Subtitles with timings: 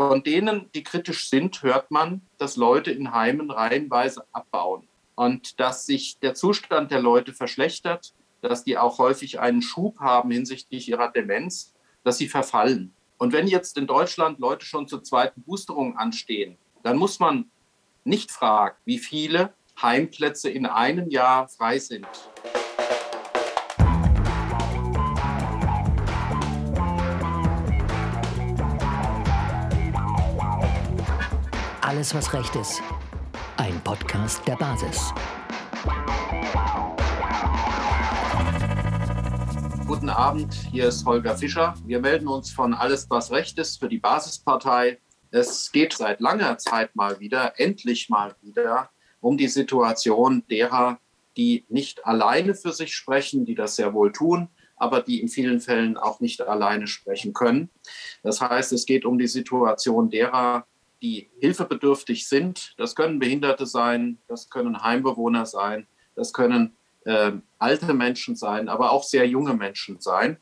[0.00, 5.84] Von denen, die kritisch sind, hört man, dass Leute in Heimen reihenweise abbauen und dass
[5.84, 11.12] sich der Zustand der Leute verschlechtert, dass die auch häufig einen Schub haben hinsichtlich ihrer
[11.12, 12.94] Demenz, dass sie verfallen.
[13.18, 17.50] Und wenn jetzt in Deutschland Leute schon zur zweiten Boosterung anstehen, dann muss man
[18.02, 22.08] nicht fragen, wie viele Heimplätze in einem Jahr frei sind.
[32.00, 32.82] Alles, was recht ist.
[33.58, 35.12] Ein Podcast der Basis.
[39.86, 41.74] Guten Abend, hier ist Holger Fischer.
[41.84, 44.98] Wir melden uns von Alles, was recht ist für die Basispartei.
[45.30, 48.88] Es geht seit langer Zeit mal wieder, endlich mal wieder,
[49.20, 50.98] um die Situation derer,
[51.36, 55.60] die nicht alleine für sich sprechen, die das sehr wohl tun, aber die in vielen
[55.60, 57.68] Fällen auch nicht alleine sprechen können.
[58.22, 60.64] Das heißt, es geht um die Situation derer,
[61.02, 62.74] die hilfebedürftig sind.
[62.76, 68.92] Das können Behinderte sein, das können Heimbewohner sein, das können äh, alte Menschen sein, aber
[68.92, 70.38] auch sehr junge Menschen sein.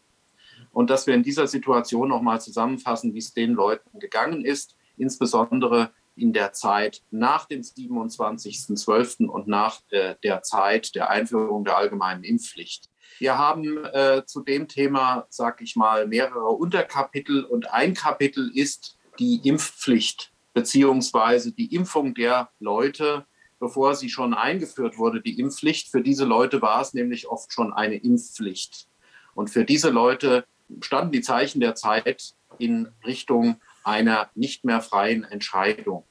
[0.73, 5.91] Und dass wir in dieser Situation nochmal zusammenfassen, wie es den Leuten gegangen ist, insbesondere
[6.17, 9.27] in der Zeit nach dem 27.12.
[9.27, 12.91] und nach äh, der Zeit der Einführung der allgemeinen Impfpflicht.
[13.19, 18.99] Wir haben äh, zu dem Thema, sag ich mal, mehrere Unterkapitel und ein Kapitel ist
[19.19, 23.27] die Impfpflicht beziehungsweise die Impfung der Leute,
[23.61, 25.89] bevor sie schon eingeführt wurde, die Impfpflicht.
[25.89, 28.89] Für diese Leute war es nämlich oft schon eine Impfpflicht.
[29.37, 30.47] Und für diese Leute
[30.81, 36.03] standen die Zeichen der Zeit in Richtung einer nicht mehr freien Entscheidung.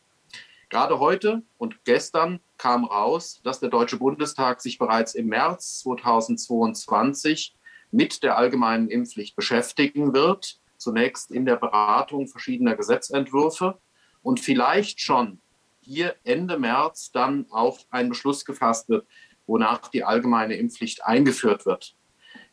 [0.70, 7.54] Gerade heute und gestern kam raus, dass der Deutsche Bundestag sich bereits im März 2022
[7.92, 10.62] mit der allgemeinen Impfpflicht beschäftigen wird.
[10.78, 13.78] Zunächst in der Beratung verschiedener Gesetzentwürfe
[14.28, 15.40] und vielleicht schon
[15.80, 19.08] hier Ende März dann auch ein Beschluss gefasst wird,
[19.46, 21.96] wonach die allgemeine Impfpflicht eingeführt wird.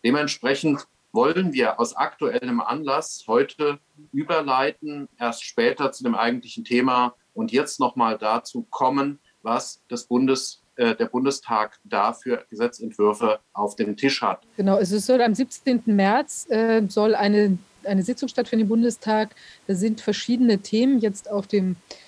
[0.04, 3.80] Dementsprechend wollen wir aus aktuellem Anlass heute
[4.12, 10.62] überleiten, erst später zu dem eigentlichen Thema und jetzt nochmal dazu kommen, was das Bundes,
[10.76, 14.42] äh, der Bundestag dafür Gesetzentwürfe auf dem Tisch hat.
[14.56, 15.82] Genau, also es soll am 17.
[15.86, 19.34] März äh, soll eine eine Sitzung stattfindet im Bundestag.
[19.66, 22.03] Da sind verschiedene Themen jetzt auf dem äh,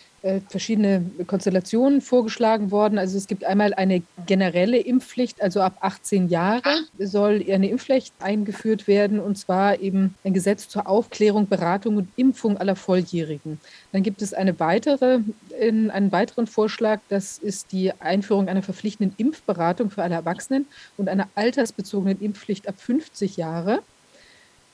[0.49, 2.99] verschiedene Konstellationen vorgeschlagen worden.
[2.99, 6.63] Also es gibt einmal eine generelle Impfpflicht, also ab 18 Jahre
[6.99, 12.57] soll eine Impfpflicht eingeführt werden und zwar eben ein Gesetz zur Aufklärung, Beratung und Impfung
[12.57, 13.61] aller Volljährigen.
[13.93, 15.21] Dann gibt es eine weitere,
[15.61, 20.67] einen weiteren Vorschlag, das ist die Einführung einer verpflichtenden Impfberatung für alle Erwachsenen
[20.97, 23.81] und einer altersbezogenen Impfpflicht ab 50 Jahre.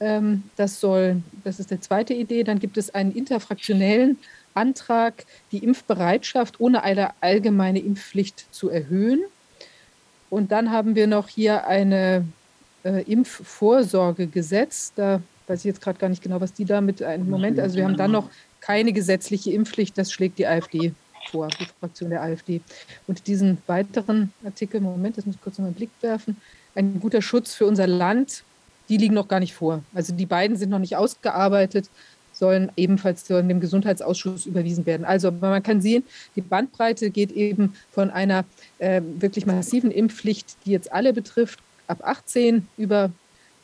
[0.02, 2.42] Ähm, das soll, das ist die zweite Idee.
[2.42, 4.18] Dann gibt es einen interfraktionellen
[4.54, 9.22] Antrag, die Impfbereitschaft ohne eine allgemeine Impfpflicht zu erhöhen.
[10.30, 12.26] Und dann haben wir noch hier eine
[12.84, 14.92] äh, Impfvorsorgegesetz.
[14.94, 17.58] Da weiß ich jetzt gerade gar nicht genau, was die da mit einem Moment.
[17.60, 18.30] Also wir haben dann noch
[18.60, 19.96] keine gesetzliche Impfpflicht.
[19.98, 20.92] Das schlägt die AfD
[21.30, 22.60] vor, die Fraktion der AfD.
[23.06, 26.36] Und diesen weiteren Artikel, Moment, das muss ich kurz noch einen Blick werfen.
[26.74, 28.44] Ein guter Schutz für unser Land
[28.88, 29.82] die liegen noch gar nicht vor.
[29.94, 31.88] Also die beiden sind noch nicht ausgearbeitet,
[32.32, 35.04] sollen ebenfalls zu dem Gesundheitsausschuss überwiesen werden.
[35.04, 36.04] Also man kann sehen,
[36.36, 38.44] die Bandbreite geht eben von einer
[38.78, 43.10] äh, wirklich massiven Impfpflicht, die jetzt alle betrifft, ab 18 über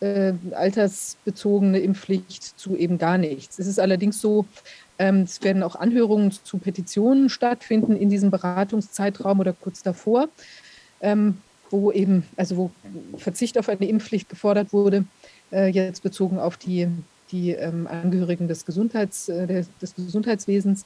[0.01, 3.59] äh, altersbezogene Impfpflicht zu eben gar nichts.
[3.59, 4.47] Es ist allerdings so,
[4.99, 10.29] ähm, es werden auch Anhörungen zu Petitionen stattfinden in diesem Beratungszeitraum oder kurz davor.
[11.01, 11.39] Ähm,
[11.71, 12.71] wo eben, also wo
[13.19, 15.05] Verzicht auf eine Impfpflicht gefordert wurde,
[15.53, 16.89] äh, jetzt bezogen auf die,
[17.31, 20.85] die ähm, Angehörigen des, Gesundheits, äh, des, Gesundheitswesens.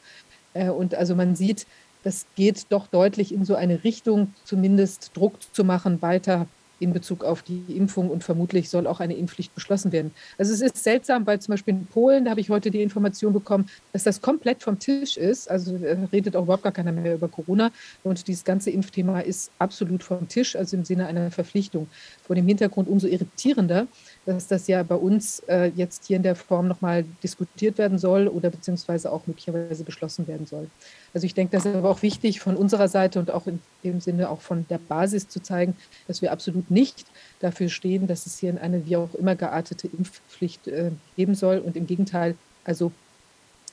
[0.54, 1.66] Äh, und also man sieht,
[2.02, 6.46] das geht doch deutlich in so eine Richtung, zumindest Druck zu machen, weiter
[6.82, 10.10] in Bezug auf die Impfung und vermutlich soll auch eine Impfpflicht beschlossen werden.
[10.36, 13.32] Also es ist seltsam, weil zum Beispiel in Polen, da habe ich heute die Information
[13.32, 15.48] bekommen, dass das komplett vom Tisch ist.
[15.48, 15.78] Also
[16.12, 17.70] redet auch überhaupt gar keiner mehr über Corona
[18.02, 21.86] und dieses ganze Impfthema ist absolut vom Tisch, also im Sinne einer Verpflichtung.
[22.24, 23.86] Vor dem Hintergrund umso irritierender,
[24.24, 28.28] dass das ja bei uns äh, jetzt hier in der Form nochmal diskutiert werden soll
[28.28, 30.68] oder beziehungsweise auch möglicherweise beschlossen werden soll.
[31.12, 34.00] Also ich denke, das ist aber auch wichtig von unserer Seite und auch in dem
[34.00, 35.76] Sinne auch von der Basis zu zeigen,
[36.06, 37.06] dass wir absolut nicht
[37.40, 41.76] dafür stehen, dass es hier eine wie auch immer geartete Impfpflicht äh, geben soll und
[41.76, 42.92] im Gegenteil, also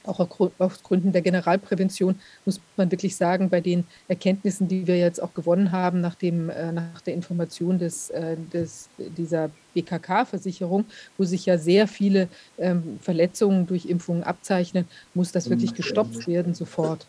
[0.09, 5.21] auch aus Gründen der Generalprävention muss man wirklich sagen, bei den Erkenntnissen, die wir jetzt
[5.21, 10.85] auch gewonnen haben nach, dem, äh, nach der Information des, äh, des, dieser BKK-Versicherung,
[11.17, 12.27] wo sich ja sehr viele
[12.57, 17.05] ähm, Verletzungen durch Impfungen abzeichnen, muss das wirklich gestoppt werden sofort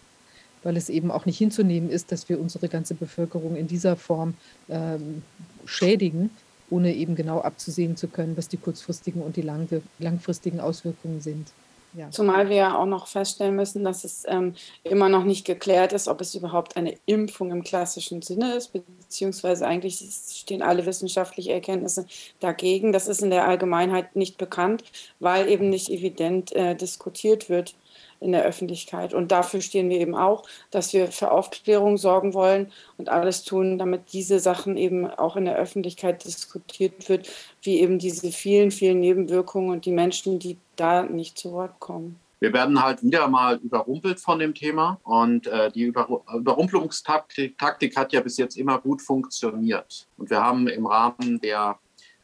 [0.62, 4.34] weil es eben auch nicht hinzunehmen ist, dass wir unsere ganze Bevölkerung in dieser Form
[4.68, 5.22] ähm,
[5.64, 6.30] schädigen,
[6.68, 9.50] ohne eben genau abzusehen zu können, was die kurzfristigen und die
[9.98, 11.48] langfristigen Auswirkungen sind.
[11.92, 12.10] Ja.
[12.10, 14.54] Zumal wir ja auch noch feststellen müssen, dass es ähm,
[14.84, 19.66] immer noch nicht geklärt ist, ob es überhaupt eine Impfung im klassischen Sinne ist, beziehungsweise
[19.66, 19.98] eigentlich
[20.30, 22.06] stehen alle wissenschaftlichen Erkenntnisse
[22.38, 22.92] dagegen.
[22.92, 24.84] Das ist in der Allgemeinheit nicht bekannt,
[25.18, 27.74] weil eben nicht evident äh, diskutiert wird
[28.20, 29.14] in der Öffentlichkeit.
[29.14, 33.78] Und dafür stehen wir eben auch, dass wir für Aufklärung sorgen wollen und alles tun,
[33.78, 37.28] damit diese Sachen eben auch in der Öffentlichkeit diskutiert wird,
[37.62, 42.20] wie eben diese vielen, vielen Nebenwirkungen und die Menschen, die da nicht zu Wort kommen.
[42.40, 47.96] Wir werden halt wieder mal überrumpelt von dem Thema und äh, die Über Überrumpelungstaktik Taktik
[47.96, 50.06] hat ja bis jetzt immer gut funktioniert.
[50.16, 51.78] Und wir haben im Rahmen der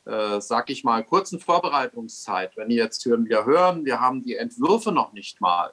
[0.06, 4.36] äh, sag ich mal, kurzen Vorbereitungszeit, wenn ihr jetzt hören, wir hören, wir haben die
[4.36, 5.72] Entwürfe noch nicht mal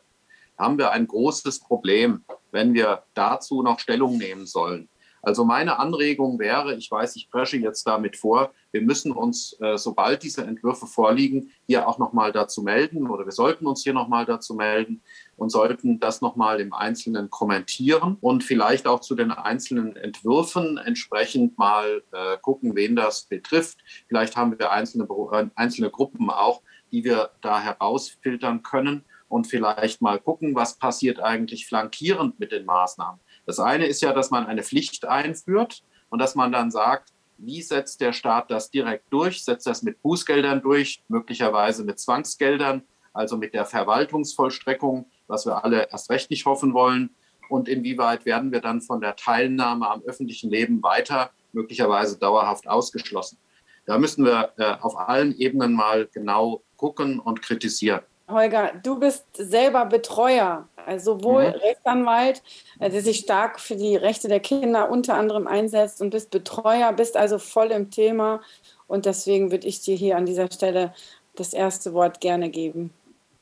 [0.58, 4.90] haben wir ein großes Problem, wenn wir dazu noch Stellung nehmen sollen.
[5.26, 9.78] Also meine Anregung wäre, ich weiß, ich presche jetzt damit vor, wir müssen uns, äh,
[9.78, 14.26] sobald diese Entwürfe vorliegen, hier auch nochmal dazu melden oder wir sollten uns hier nochmal
[14.26, 15.02] dazu melden
[15.38, 21.58] und sollten das nochmal im Einzelnen kommentieren und vielleicht auch zu den einzelnen Entwürfen entsprechend
[21.58, 23.78] mal äh, gucken, wen das betrifft.
[24.10, 26.62] Vielleicht haben wir einzelne, äh, einzelne Gruppen auch,
[26.92, 32.66] die wir da herausfiltern können und vielleicht mal gucken, was passiert eigentlich flankierend mit den
[32.66, 33.20] Maßnahmen.
[33.48, 37.10] Das eine ist ja, dass man eine Pflicht einführt und dass man dann sagt,
[37.40, 39.44] wie setzt der Staat das direkt durch?
[39.44, 45.90] Setzt das mit Bußgeldern durch, möglicherweise mit Zwangsgeldern, also mit der Verwaltungsvollstreckung, was wir alle
[45.90, 47.10] erst recht nicht hoffen wollen?
[47.50, 53.40] Und inwieweit werden wir dann von der Teilnahme am öffentlichen Leben weiter, möglicherweise dauerhaft ausgeschlossen?
[53.88, 58.04] Da müssen wir äh, auf allen Ebenen mal genau gucken und kritisieren.
[58.28, 61.56] Holger, du bist selber Betreuer, also sowohl mhm.
[61.56, 62.42] Rechtsanwalt,
[62.80, 66.94] äh, der sich stark für die Rechte der Kinder unter anderem einsetzt und bist Betreuer,
[66.94, 68.42] bist also voll im Thema.
[68.88, 70.94] Und deswegen würde ich dir hier an dieser Stelle
[71.36, 72.92] das erste Wort gerne geben.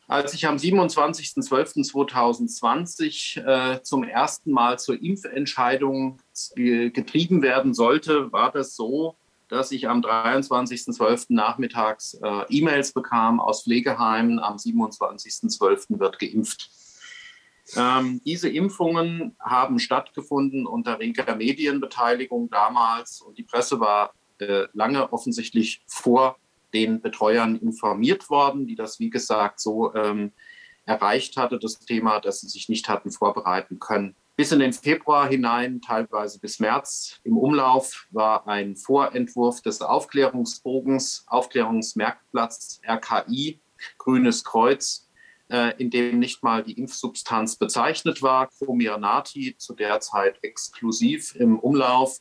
[0.07, 6.19] Als ich am 27.12.2020 äh, zum ersten Mal zur Impfentscheidung
[6.55, 9.15] getrieben werden sollte, war das so,
[9.51, 11.25] dass ich am 23.12.
[11.29, 14.39] nachmittags äh, E-Mails bekam aus Pflegeheimen.
[14.39, 15.99] Am 27.12.
[15.99, 16.71] wird geimpft.
[17.75, 25.11] Ähm, diese Impfungen haben stattgefunden unter reger Medienbeteiligung damals und die Presse war äh, lange
[25.11, 26.37] offensichtlich vor
[26.73, 30.31] den Betreuern informiert worden, die das, wie gesagt, so ähm,
[30.85, 34.15] erreicht hatte, das Thema, dass sie sich nicht hatten vorbereiten können.
[34.35, 41.25] Bis in den Februar hinein, teilweise bis März, im Umlauf war ein Vorentwurf des Aufklärungsbogens,
[41.27, 43.61] Aufklärungsmerkplatz RKI,
[43.97, 45.09] Grünes Kreuz,
[45.49, 51.59] äh, in dem nicht mal die Impfsubstanz bezeichnet war, Comirnaty, zu der Zeit exklusiv im
[51.59, 52.19] Umlauf.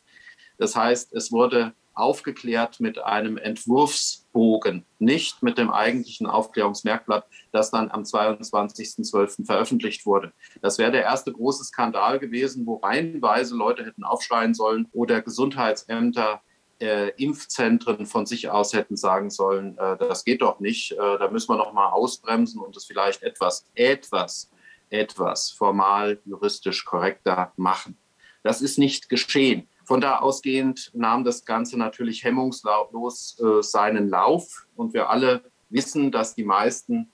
[0.59, 7.90] Das heißt, es wurde aufgeklärt mit einem Entwurfsbogen, nicht mit dem eigentlichen Aufklärungsmerkblatt, das dann
[7.90, 9.46] am 22.12.
[9.46, 10.32] veröffentlicht wurde.
[10.62, 16.40] Das wäre der erste große Skandal gewesen, wo reihenweise Leute hätten aufschreien sollen oder Gesundheitsämter,
[16.81, 21.28] äh, Impfzentren von sich aus hätten sagen sollen, äh, das geht doch nicht, äh, da
[21.31, 24.50] müssen wir noch mal ausbremsen und es vielleicht etwas, etwas,
[24.88, 27.99] etwas formal juristisch korrekter machen.
[28.42, 29.68] Das ist nicht geschehen.
[29.90, 34.68] Von da ausgehend nahm das Ganze natürlich hemmungslos äh, seinen Lauf.
[34.76, 37.11] Und wir alle wissen, dass die meisten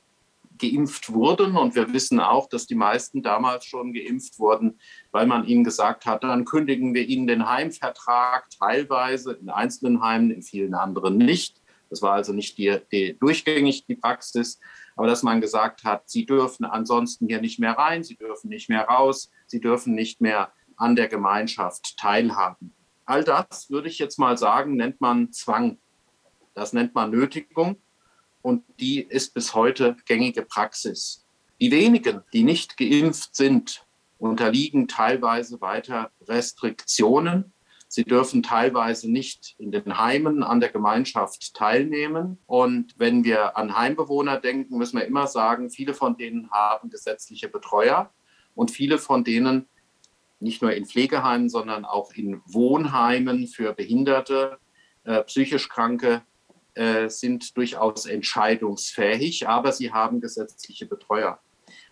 [0.58, 1.56] geimpft wurden.
[1.56, 4.78] Und wir wissen auch, dass die meisten damals schon geimpft wurden,
[5.10, 10.30] weil man ihnen gesagt hat, dann kündigen wir ihnen den Heimvertrag teilweise in einzelnen Heimen,
[10.30, 11.62] in vielen anderen nicht.
[11.88, 14.60] Das war also nicht die, die, durchgängig die Praxis,
[14.96, 18.68] aber dass man gesagt hat, sie dürfen ansonsten hier nicht mehr rein, sie dürfen nicht
[18.68, 22.72] mehr raus, sie dürfen nicht mehr an der Gemeinschaft teilhaben.
[23.04, 25.78] All das, würde ich jetzt mal sagen, nennt man Zwang.
[26.54, 27.76] Das nennt man Nötigung
[28.42, 31.26] und die ist bis heute gängige Praxis.
[31.60, 33.86] Die wenigen, die nicht geimpft sind,
[34.18, 37.52] unterliegen teilweise weiter Restriktionen.
[37.88, 42.38] Sie dürfen teilweise nicht in den Heimen an der Gemeinschaft teilnehmen.
[42.46, 47.48] Und wenn wir an Heimbewohner denken, müssen wir immer sagen, viele von denen haben gesetzliche
[47.48, 48.12] Betreuer
[48.54, 49.68] und viele von denen
[50.40, 54.58] nicht nur in Pflegeheimen, sondern auch in Wohnheimen für Behinderte,
[55.04, 56.22] äh, psychisch Kranke
[56.74, 61.40] äh, sind durchaus entscheidungsfähig, aber sie haben gesetzliche Betreuer.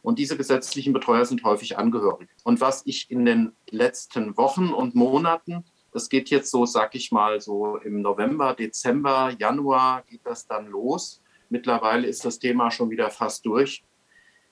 [0.03, 2.31] Und diese gesetzlichen Betreuer sind häufig Angehörige.
[2.43, 7.11] Und was ich in den letzten Wochen und Monaten, das geht jetzt so, sag ich
[7.13, 11.23] mal, so im November, Dezember, Januar geht das dann los.
[11.49, 13.83] Mittlerweile ist das Thema schon wieder fast durch.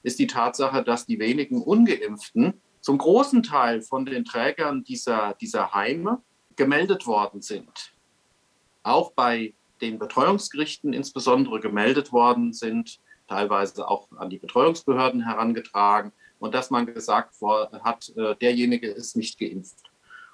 [0.02, 5.72] Ist die Tatsache, dass die wenigen Ungeimpften zum großen Teil von den Trägern dieser, dieser
[5.72, 6.20] Heime
[6.56, 7.94] gemeldet worden sind.
[8.82, 16.54] Auch bei den Betreuungsgerichten insbesondere gemeldet worden sind, teilweise auch an die Betreuungsbehörden herangetragen und
[16.54, 19.90] dass man gesagt hat, äh, derjenige ist nicht geimpft.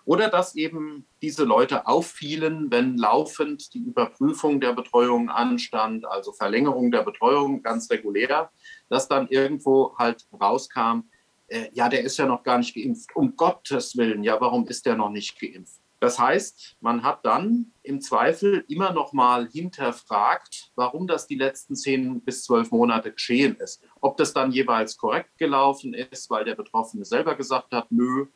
[0.06, 6.90] Oder dass eben diese Leute auffielen, wenn laufend die Überprüfung der Betreuung anstand, also Verlängerung
[6.90, 8.50] der Betreuung ganz regulär,
[8.88, 11.00] dass dann irgendwo halt rauskam,
[11.48, 13.14] äh, ja, der ist ja noch gar nicht geimpft.
[13.14, 15.80] Um Gottes Willen, ja, warum ist der noch nicht geimpft?
[16.00, 21.74] Das heißt, man hat dann im Zweifel immer noch mal hinterfragt, warum das die letzten
[21.74, 23.82] zehn bis zwölf Monate geschehen ist.
[24.00, 28.26] Ob das dann jeweils korrekt gelaufen ist, weil der Betroffene selber gesagt hat, nö,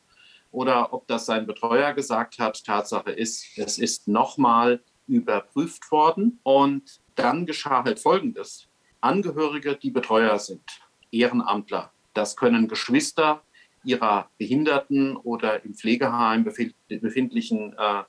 [0.50, 2.64] oder ob das sein Betreuer gesagt hat.
[2.64, 6.40] Tatsache ist, es ist noch mal überprüft worden.
[6.42, 8.69] Und dann geschah halt Folgendes.
[9.00, 10.62] Angehörige, die Betreuer sind,
[11.11, 13.42] Ehrenamtler, das können Geschwister,
[13.85, 18.02] ihrer Behinderten oder im Pflegeheim befindlichen äh,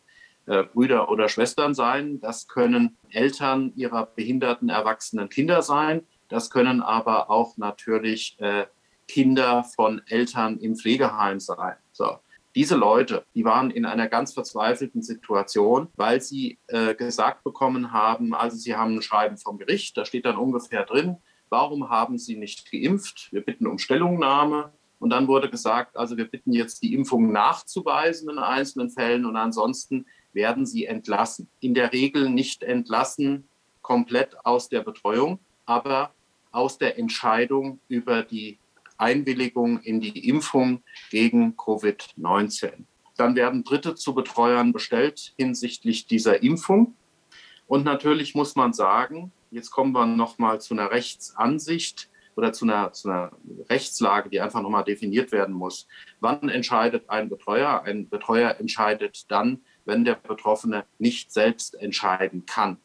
[0.46, 2.20] äh, Brüder oder Schwestern sein.
[2.20, 6.06] Das können Eltern ihrer behinderten erwachsenen Kinder sein.
[6.30, 8.66] Das können aber auch natürlich äh,
[9.08, 11.76] Kinder von Eltern im Pflegeheim sein.
[11.92, 12.18] So.
[12.56, 18.36] Diese Leute, die waren in einer ganz verzweifelten Situation, weil sie äh, gesagt bekommen haben,
[18.36, 21.18] also sie haben ein Schreiben vom Gericht, da steht dann ungefähr drin,
[21.54, 23.32] warum haben sie nicht geimpft?
[23.32, 24.72] Wir bitten um Stellungnahme.
[24.98, 29.36] Und dann wurde gesagt, also wir bitten jetzt die Impfung nachzuweisen in einzelnen Fällen und
[29.36, 31.48] ansonsten werden sie entlassen.
[31.60, 33.48] In der Regel nicht entlassen
[33.84, 36.10] komplett aus der Betreuung, aber
[36.52, 38.58] aus der Entscheidung über die
[38.98, 40.82] Einwilligung in die Impfung
[41.12, 42.72] gegen Covid-19.
[43.16, 46.96] Dann werden Dritte zu Betreuern bestellt hinsichtlich dieser Impfung.
[47.68, 52.66] Und natürlich muss man sagen, jetzt kommen wir noch mal zu einer Rechtsansicht oder zu
[52.66, 53.32] einer, zu einer
[53.70, 55.88] Rechtslage, die einfach nochmal definiert werden muss.
[56.20, 57.84] Wann entscheidet ein Betreuer?
[57.84, 62.78] Ein Betreuer entscheidet dann, wenn der Betroffene nicht selbst entscheiden kann.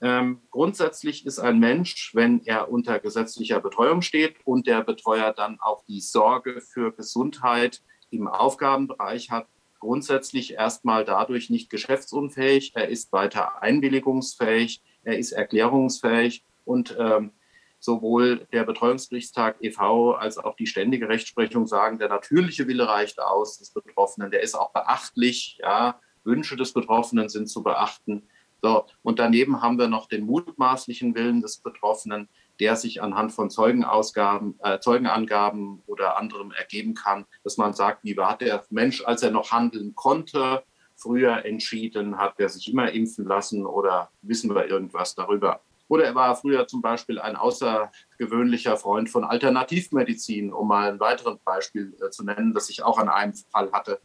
[0.00, 5.58] Ähm, grundsätzlich ist ein Mensch, wenn er unter gesetzlicher Betreuung steht und der Betreuer dann
[5.60, 9.46] auch die Sorge für Gesundheit im Aufgabenbereich hat,
[9.78, 12.72] grundsätzlich erstmal dadurch nicht geschäftsunfähig.
[12.74, 17.32] Er ist weiter einwilligungsfähig, er ist erklärungsfähig und ähm,
[17.78, 20.12] sowohl der Betreuungsgerichtstag e.V.
[20.12, 24.54] als auch die ständige Rechtsprechung sagen, der natürliche Wille reicht aus des Betroffenen, der ist
[24.54, 28.26] auch beachtlich, ja, Wünsche des Betroffenen sind zu beachten.
[28.62, 32.30] So, und daneben haben wir noch den mutmaßlichen Willen des Betroffenen,
[32.60, 38.16] der sich anhand von Zeugenausgaben, äh, Zeugenangaben oder anderem ergeben kann, dass man sagt, wie
[38.16, 40.62] war der Mensch, als er noch handeln konnte,
[40.96, 45.60] früher entschieden, hat er sich immer impfen lassen oder wissen wir irgendwas darüber.
[45.88, 51.38] Oder er war früher zum Beispiel ein außergewöhnlicher Freund von Alternativmedizin, um mal ein weiteres
[51.44, 54.00] Beispiel äh, zu nennen, das ich auch an einem Fall hatte.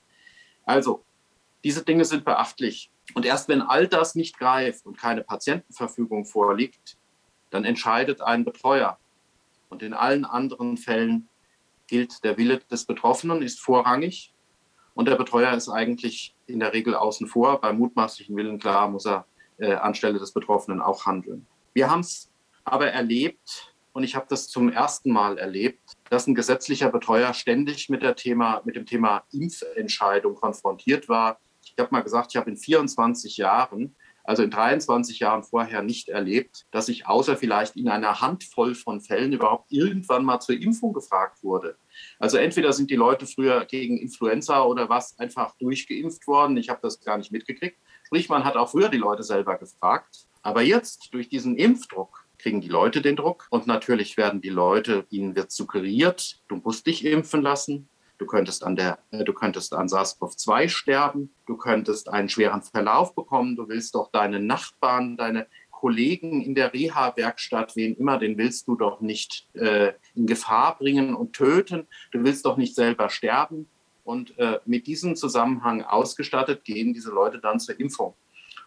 [0.65, 1.03] Also,
[1.63, 2.91] diese Dinge sind beachtlich.
[3.13, 6.97] Und erst wenn all das nicht greift und keine Patientenverfügung vorliegt,
[7.49, 8.99] dann entscheidet ein Betreuer.
[9.69, 11.27] Und in allen anderen Fällen
[11.87, 14.33] gilt der Wille des Betroffenen, ist vorrangig.
[14.93, 17.61] Und der Betreuer ist eigentlich in der Regel außen vor.
[17.61, 19.25] Beim mutmaßlichen Willen, klar, muss er
[19.57, 21.45] äh, anstelle des Betroffenen auch handeln.
[21.73, 22.29] Wir haben es
[22.63, 27.89] aber erlebt, und ich habe das zum ersten Mal erlebt, dass ein gesetzlicher Betreuer ständig
[27.89, 31.39] mit, der Thema, mit dem Thema Impfentscheidung konfrontiert war.
[31.63, 36.09] Ich habe mal gesagt, ich habe in 24 Jahren, also in 23 Jahren vorher nicht
[36.09, 40.93] erlebt, dass ich außer vielleicht in einer Handvoll von Fällen überhaupt irgendwann mal zur Impfung
[40.93, 41.77] gefragt wurde.
[42.19, 46.57] Also entweder sind die Leute früher gegen Influenza oder was einfach durchgeimpft worden.
[46.57, 47.77] Ich habe das gar nicht mitgekriegt.
[48.03, 50.27] Sprich, man hat auch früher die Leute selber gefragt.
[50.41, 55.05] Aber jetzt durch diesen Impfdruck kriegen die Leute den Druck und natürlich werden die Leute,
[55.09, 59.73] ihnen wird suggeriert, du musst dich impfen lassen, du könntest an der, äh, du könntest
[59.73, 65.47] an SARS-CoV-2 sterben, du könntest einen schweren Verlauf bekommen, du willst doch deine Nachbarn, deine
[65.71, 71.15] Kollegen in der Reha-Werkstatt, wen immer, den willst du doch nicht äh, in Gefahr bringen
[71.15, 71.87] und töten.
[72.11, 73.69] Du willst doch nicht selber sterben.
[74.03, 78.13] Und äh, mit diesem Zusammenhang ausgestattet gehen diese Leute dann zur Impfung.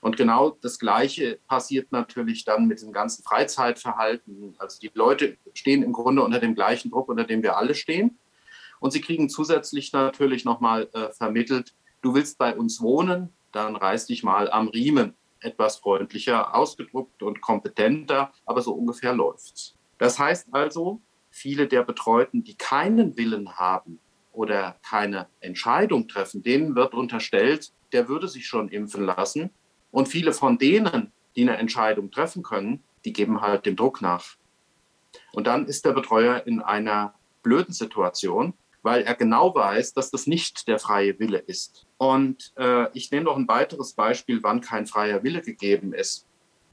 [0.00, 4.54] Und genau das Gleiche passiert natürlich dann mit dem ganzen Freizeitverhalten.
[4.58, 8.18] Also die Leute stehen im Grunde unter dem gleichen Druck, unter dem wir alle stehen.
[8.82, 14.06] Und sie kriegen zusätzlich natürlich nochmal äh, vermittelt, du willst bei uns wohnen, dann reiß
[14.06, 15.14] dich mal am Riemen.
[15.38, 19.76] Etwas freundlicher ausgedruckt und kompetenter, aber so ungefähr läuft's.
[19.98, 24.00] Das heißt also, viele der Betreuten, die keinen Willen haben
[24.32, 29.50] oder keine Entscheidung treffen, denen wird unterstellt, der würde sich schon impfen lassen.
[29.92, 34.34] Und viele von denen, die eine Entscheidung treffen können, die geben halt dem Druck nach.
[35.32, 40.26] Und dann ist der Betreuer in einer blöden Situation, weil er genau weiß, dass das
[40.26, 41.86] nicht der freie Wille ist.
[41.98, 46.26] Und äh, ich nehme noch ein weiteres Beispiel, wann kein freier Wille gegeben ist.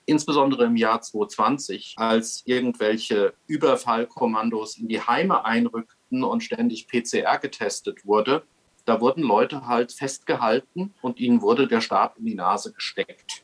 [0.06, 8.06] Insbesondere im Jahr 2020, als irgendwelche Überfallkommandos in die Heime einrückten und ständig PCR getestet
[8.08, 8.44] wurde,
[8.86, 13.44] da wurden Leute halt festgehalten und ihnen wurde der Stab in die Nase gesteckt.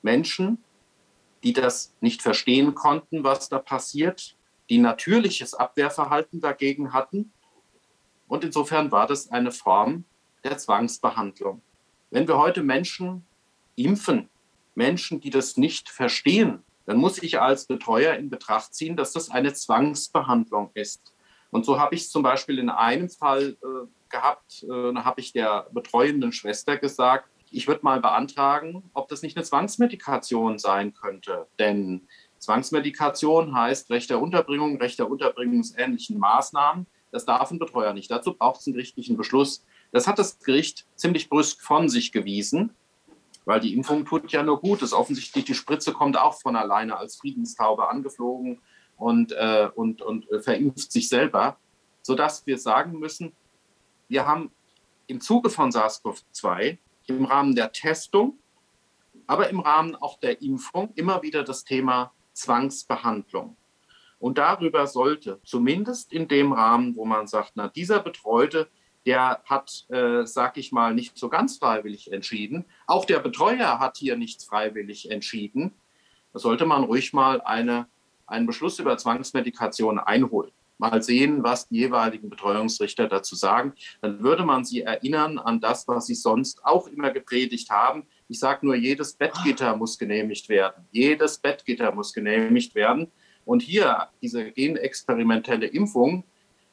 [0.00, 0.58] Menschen,
[1.42, 4.36] die das nicht verstehen konnten, was da passiert,
[4.68, 7.32] die natürliches Abwehrverhalten dagegen hatten.
[8.30, 10.04] Und insofern war das eine Form
[10.44, 11.62] der Zwangsbehandlung.
[12.12, 13.26] Wenn wir heute Menschen
[13.74, 14.28] impfen,
[14.76, 19.32] Menschen, die das nicht verstehen, dann muss ich als Betreuer in Betracht ziehen, dass das
[19.32, 21.12] eine Zwangsbehandlung ist.
[21.50, 25.20] Und so habe ich es zum Beispiel in einem Fall äh, gehabt, äh, da habe
[25.20, 30.94] ich der betreuenden Schwester gesagt, ich würde mal beantragen, ob das nicht eine Zwangsmedikation sein
[30.94, 31.48] könnte.
[31.58, 32.06] Denn
[32.38, 36.86] Zwangsmedikation heißt Recht der Unterbringung, Recht der unterbringungsähnlichen Maßnahmen.
[37.12, 38.10] Das darf ein Betreuer nicht.
[38.10, 39.64] Dazu braucht es einen gerichtlichen Beschluss.
[39.92, 42.74] Das hat das Gericht ziemlich brüsk von sich gewiesen,
[43.44, 44.92] weil die Impfung tut ja nur Gutes.
[44.92, 48.60] Offensichtlich die Spritze kommt auch von alleine als Friedenstaube angeflogen
[48.96, 51.56] und, äh, und, und äh, verimpft sich selber,
[52.02, 53.32] sodass wir sagen müssen,
[54.08, 54.52] wir haben
[55.06, 58.38] im Zuge von SARS-CoV-2 im Rahmen der Testung,
[59.26, 63.56] aber im Rahmen auch der Impfung immer wieder das Thema Zwangsbehandlung.
[64.20, 68.68] Und darüber sollte zumindest in dem Rahmen, wo man sagt, na, dieser Betreute,
[69.06, 72.66] der hat, äh, sag ich mal, nicht so ganz freiwillig entschieden.
[72.86, 75.72] Auch der Betreuer hat hier nichts freiwillig entschieden.
[76.32, 77.86] Da sollte man ruhig mal eine,
[78.26, 83.74] einen Beschluss über Zwangsmedikation einholen mal sehen, was die jeweiligen Betreuungsrichter dazu sagen.
[84.00, 88.06] Dann würde man sie erinnern an das, was sie sonst auch immer gepredigt haben.
[88.28, 90.86] Ich sage nur, jedes Bettgitter muss genehmigt werden.
[90.90, 93.12] Jedes Bettgitter muss genehmigt werden.
[93.50, 96.22] Und hier diese genexperimentelle Impfung,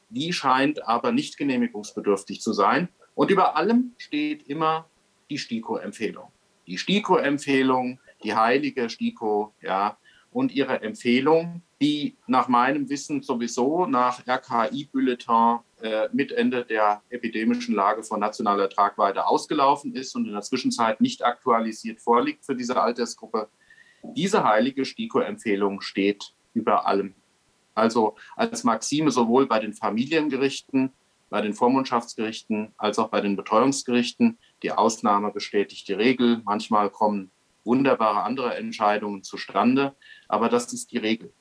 [0.09, 2.87] die scheint aber nicht genehmigungsbedürftig zu sein.
[3.15, 4.87] Und über allem steht immer
[5.31, 6.27] die STIKO-Empfehlung.
[6.67, 9.97] Die STIKO-Empfehlung, die heilige STIKO, ja,
[10.31, 17.73] und ihre Empfehlung, die nach meinem Wissen sowieso nach RKI-Bulletin äh, mit Ende der epidemischen
[17.73, 22.79] Lage von nationaler Tragweite ausgelaufen ist und in der Zwischenzeit nicht aktualisiert vorliegt für diese
[22.79, 23.49] Altersgruppe.
[24.03, 27.13] Diese heilige STIKO-Empfehlung steht über allem.
[27.75, 30.91] Also als Maxime sowohl bei den Familiengerichten,
[31.29, 34.37] bei den Vormundschaftsgerichten als auch bei den Betreuungsgerichten.
[34.63, 36.41] Die Ausnahme bestätigt die Regel.
[36.45, 37.31] Manchmal kommen
[37.63, 39.95] wunderbare andere Entscheidungen zustande,
[40.27, 41.31] aber das ist die Regel.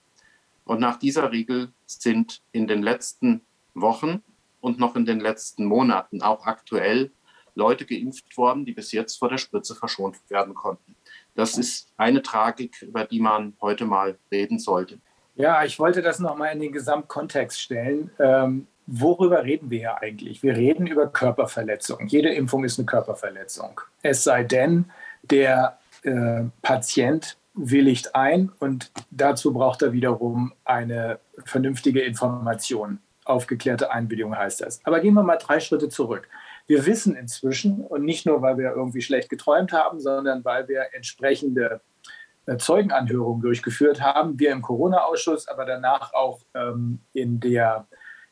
[0.65, 3.43] Und nach dieser Regel sind in den letzten
[3.75, 4.23] Wochen
[4.61, 7.13] und noch in den letzten Monaten auch aktuell
[7.55, 10.97] Leute geimpft worden, die bis jetzt vor der Spritze verschont werden konnten.
[11.35, 14.99] Das ist eine Tragik, über die man heute mal reden sollte.
[15.37, 18.11] Ja, ich wollte das nochmal in den Gesamtkontext stellen.
[18.19, 20.43] Ähm, worüber reden wir hier eigentlich?
[20.43, 22.07] Wir reden über Körperverletzung.
[22.07, 23.81] Jede Impfung ist eine Körperverletzung.
[24.03, 24.87] Es sei denn,
[25.23, 32.99] der äh, Patient willigt ein und dazu braucht er wiederum eine vernünftige Information.
[33.25, 34.81] Aufgeklärte Einwilligung heißt das.
[34.85, 36.29] Aber gehen wir mal drei Schritte zurück.
[36.67, 40.87] Wir wissen inzwischen, und nicht nur, weil wir irgendwie schlecht geträumt haben, sondern weil wir
[40.93, 41.81] entsprechende
[42.59, 47.89] Zeugenanhörungen durchgeführt haben, wir im Corona-Ausschuss, aber danach auch ähm, in, der,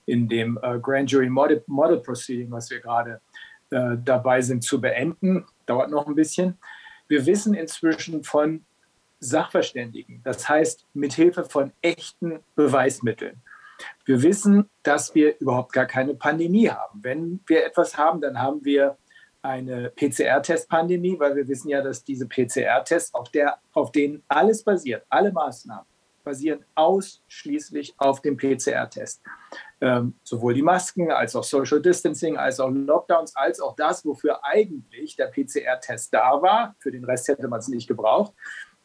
[0.06, 3.20] in dem äh, Grand Jury Model, Model Proceeding, was wir gerade
[3.70, 6.58] äh, dabei sind zu beenden, dauert noch ein bisschen.
[7.08, 8.64] Wir wissen inzwischen von
[9.18, 13.42] Sachverständigen, das heißt mit Hilfe von echten Beweismitteln.
[14.04, 17.00] Wir wissen, dass wir überhaupt gar keine Pandemie haben.
[17.02, 18.96] Wenn wir etwas haben, dann haben wir
[19.44, 23.28] eine PCR-Test-Pandemie, weil wir wissen ja, dass diese PCR-Tests, auf,
[23.72, 25.84] auf denen alles basiert, alle Maßnahmen,
[26.24, 29.20] basieren ausschließlich auf dem PCR-Test.
[29.82, 34.42] Ähm, sowohl die Masken als auch Social Distancing, als auch Lockdowns, als auch das, wofür
[34.42, 36.74] eigentlich der PCR-Test da war.
[36.78, 38.32] Für den Rest hätte man es nicht gebraucht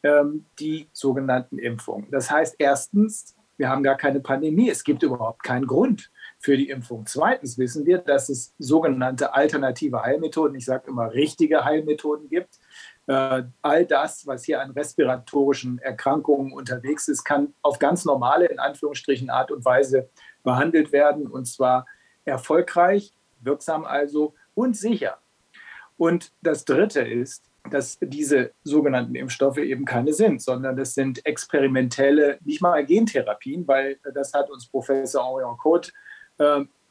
[0.02, 2.10] ähm, die sogenannten Impfungen.
[2.10, 4.70] Das heißt, erstens, wir haben gar keine Pandemie.
[4.70, 6.10] Es gibt überhaupt keinen Grund
[6.40, 7.04] für die Impfung.
[7.06, 12.58] Zweitens wissen wir, dass es sogenannte alternative Heilmethoden, ich sage immer richtige Heilmethoden gibt.
[13.06, 18.58] Äh, all das, was hier an respiratorischen Erkrankungen unterwegs ist, kann auf ganz normale, in
[18.58, 20.08] Anführungsstrichen, Art und Weise
[20.42, 21.86] behandelt werden und zwar
[22.24, 25.18] erfolgreich, wirksam also und sicher.
[25.98, 32.38] Und das Dritte ist, dass diese sogenannten Impfstoffe eben keine sind, sondern das sind experimentelle,
[32.42, 36.09] nicht mal Gentherapien, weil das hat uns Professor Code äh,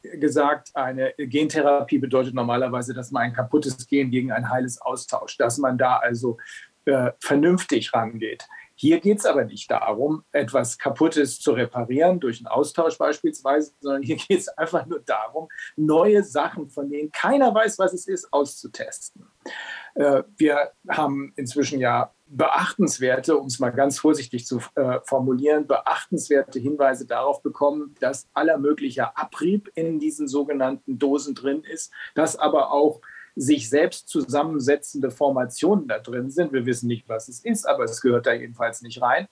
[0.02, 5.58] gesagt, eine Gentherapie bedeutet normalerweise, dass man ein kaputtes Gen gegen ein heiles austauscht, dass
[5.58, 6.38] man da also
[6.86, 8.48] äh, vernünftig rangeht.
[8.76, 14.04] Hier geht es aber nicht darum, etwas Kaputtes zu reparieren, durch einen Austausch beispielsweise, sondern
[14.04, 18.32] hier geht es einfach nur darum, neue Sachen, von denen keiner weiß, was es ist,
[18.32, 19.28] auszutesten.
[19.96, 26.60] Äh, wir haben inzwischen ja beachtenswerte, um es mal ganz vorsichtig zu äh, formulieren, beachtenswerte
[26.60, 32.72] Hinweise darauf bekommen, dass aller möglicher Abrieb in diesen sogenannten Dosen drin ist, dass aber
[32.72, 33.02] auch
[33.36, 36.54] sich selbst zusammensetzende Formationen da drin sind.
[36.54, 39.28] Wir wissen nicht, was es ist, aber es gehört da jedenfalls nicht rein.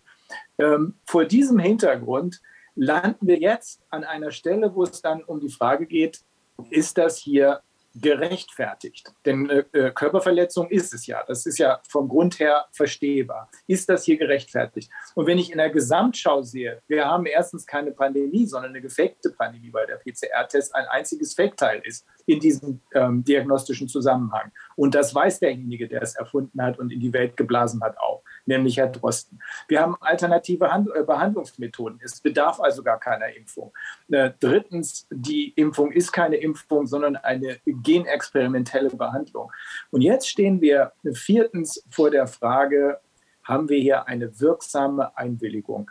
[0.57, 2.41] Ähm, vor diesem Hintergrund
[2.75, 6.21] landen wir jetzt an einer Stelle, wo es dann um die Frage geht,
[6.69, 7.61] ist das hier
[8.01, 9.11] gerechtfertigt.
[9.25, 11.23] Denn äh, äh, Körperverletzung ist es ja.
[11.27, 13.49] Das ist ja vom Grund her verstehbar.
[13.67, 14.89] Ist das hier gerechtfertigt?
[15.15, 19.31] Und wenn ich in der Gesamtschau sehe, wir haben erstens keine Pandemie, sondern eine gefakte
[19.31, 24.51] Pandemie, weil der PCR-Test ein einziges Fake-Teil ist in diesem ähm, diagnostischen Zusammenhang.
[24.75, 28.21] Und das weiß derjenige, der es erfunden hat und in die Welt geblasen hat, auch,
[28.47, 29.39] nämlich Herr Drosten.
[29.67, 31.99] Wir haben alternative Hand äh, Behandlungsmethoden.
[32.03, 33.71] Es bedarf also gar keiner Impfung.
[34.09, 39.51] Äh, drittens, die Impfung ist keine Impfung, sondern eine genexperimentelle Behandlung.
[39.91, 42.99] Und jetzt stehen wir viertens vor der Frage,
[43.43, 45.89] haben wir hier eine wirksame Einwilligung?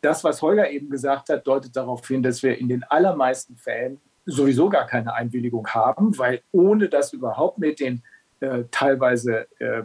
[0.00, 4.00] Das, was Holger eben gesagt hat, deutet darauf hin, dass wir in den allermeisten Fällen
[4.26, 8.02] sowieso gar keine Einwilligung haben, weil ohne das überhaupt mit den
[8.40, 9.82] äh, teilweise äh,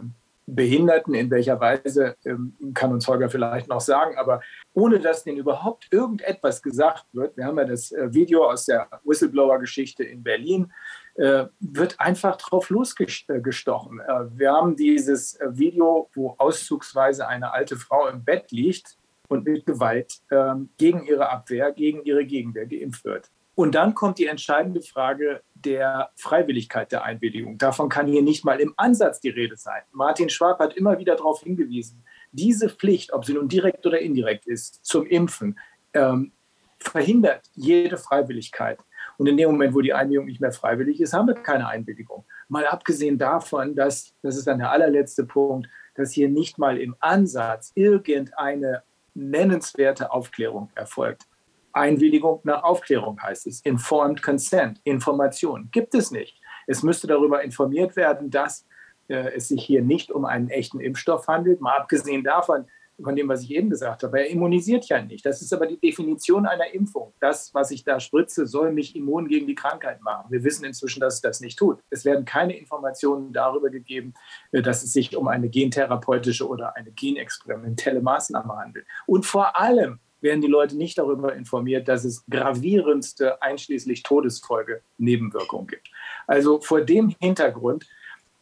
[0.54, 4.40] Behinderten, in welcher Weise, ähm, kann uns Holger vielleicht noch sagen, aber
[4.72, 8.88] ohne dass denen überhaupt irgendetwas gesagt wird, wir haben ja das äh, Video aus der
[9.04, 10.72] Whistleblower-Geschichte in Berlin,
[11.14, 14.00] äh, wird einfach drauf losgestochen.
[14.00, 18.96] Äh, wir haben dieses Video, wo auszugsweise eine alte Frau im Bett liegt
[19.28, 23.30] und mit Gewalt ähm, gegen ihre Abwehr, gegen ihre Gegenwehr geimpft wird.
[23.54, 27.58] Und dann kommt die entscheidende Frage der Freiwilligkeit der Einwilligung.
[27.58, 29.82] Davon kann hier nicht mal im Ansatz die Rede sein.
[29.92, 34.46] Martin Schwab hat immer wieder darauf hingewiesen, diese Pflicht, ob sie nun direkt oder indirekt
[34.46, 35.58] ist, zum Impfen,
[35.94, 36.32] ähm,
[36.78, 38.78] verhindert jede Freiwilligkeit.
[39.18, 42.24] Und in dem Moment, wo die Einwilligung nicht mehr freiwillig ist, haben wir keine Einwilligung.
[42.48, 46.96] Mal abgesehen davon, dass, das ist dann der allerletzte Punkt, dass hier nicht mal im
[47.00, 48.82] Ansatz irgendeine
[49.14, 51.26] nennenswerte Aufklärung erfolgt.
[51.72, 53.60] Einwilligung nach Aufklärung heißt es.
[53.62, 55.68] Informed Consent, Information.
[55.70, 56.40] Gibt es nicht.
[56.66, 58.66] Es müsste darüber informiert werden, dass
[59.08, 61.60] äh, es sich hier nicht um einen echten Impfstoff handelt.
[61.60, 62.66] Mal abgesehen davon,
[63.02, 65.24] von dem, was ich eben gesagt habe, er immunisiert ja nicht.
[65.24, 67.14] Das ist aber die Definition einer Impfung.
[67.20, 70.30] Das, was ich da spritze, soll mich immun gegen die Krankheit machen.
[70.30, 71.80] Wir wissen inzwischen, dass es das nicht tut.
[71.90, 74.14] Es werden keine Informationen darüber gegeben,
[74.52, 78.86] äh, dass es sich um eine gentherapeutische oder eine genexperimentelle Maßnahme handelt.
[79.06, 85.66] Und vor allem werden die Leute nicht darüber informiert, dass es gravierendste, einschließlich Todesfolge, Nebenwirkungen
[85.66, 85.90] gibt.
[86.26, 87.86] Also vor dem Hintergrund,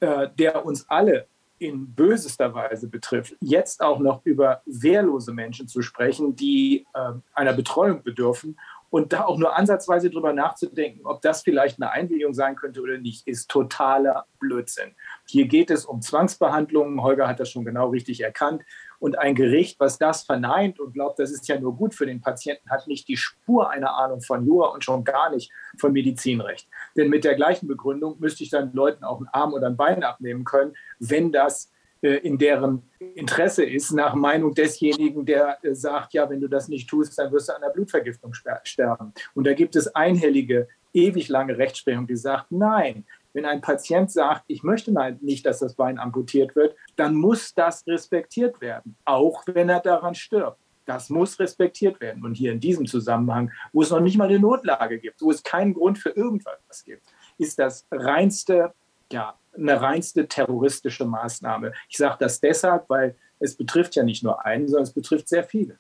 [0.01, 1.27] äh, der uns alle
[1.59, 7.53] in bösester Weise betrifft, jetzt auch noch über wehrlose Menschen zu sprechen, die äh, einer
[7.53, 8.57] Betreuung bedürfen
[8.91, 12.99] und da auch nur ansatzweise drüber nachzudenken, ob das vielleicht eine Einwilligung sein könnte oder
[12.99, 14.95] nicht, ist totaler Blödsinn.
[15.29, 17.03] Hier geht es um Zwangsbehandlungen.
[17.03, 18.62] Holger hat das schon genau richtig erkannt.
[18.99, 22.21] Und ein Gericht, was das verneint und glaubt, das ist ja nur gut für den
[22.21, 26.69] Patienten, hat nicht die Spur einer Ahnung von Jura und schon gar nicht von Medizinrecht.
[26.97, 30.03] Denn mit der gleichen Begründung müsste ich dann Leuten auch einen Arm oder ein Bein
[30.03, 32.83] abnehmen können, wenn das äh, in deren
[33.14, 37.33] Interesse ist, nach Meinung desjenigen, der äh, sagt, ja, wenn du das nicht tust, dann
[37.33, 39.12] wirst du an der Blutvergiftung sterben.
[39.35, 44.45] Und da gibt es einhellige, ewig lange Rechtsprechung, die sagt, nein, wenn ein Patient sagt,
[44.49, 49.69] ich möchte nicht, dass das Bein amputiert wird, dann muss das respektiert werden, auch wenn
[49.69, 50.59] er daran stirbt.
[50.87, 52.25] Das muss respektiert werden.
[52.25, 55.43] Und hier in diesem Zusammenhang, wo es noch nicht mal eine Notlage gibt, wo es
[55.43, 57.03] keinen Grund für irgendwas gibt,
[57.37, 58.73] ist das reinste,
[59.12, 61.73] ja, eine reinste terroristische Maßnahme.
[61.88, 65.45] Ich sage das deshalb, weil es betrifft ja nicht nur einen, sondern es betrifft sehr
[65.45, 65.79] viele.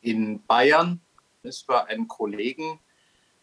[0.00, 1.00] In Bayern
[1.42, 2.80] ist bei einem Kollegen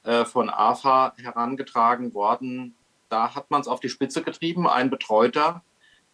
[0.03, 2.75] äh, von AFA herangetragen worden,
[3.15, 4.67] da hat man es auf die Spitze getrieben.
[4.67, 5.63] Ein betreuter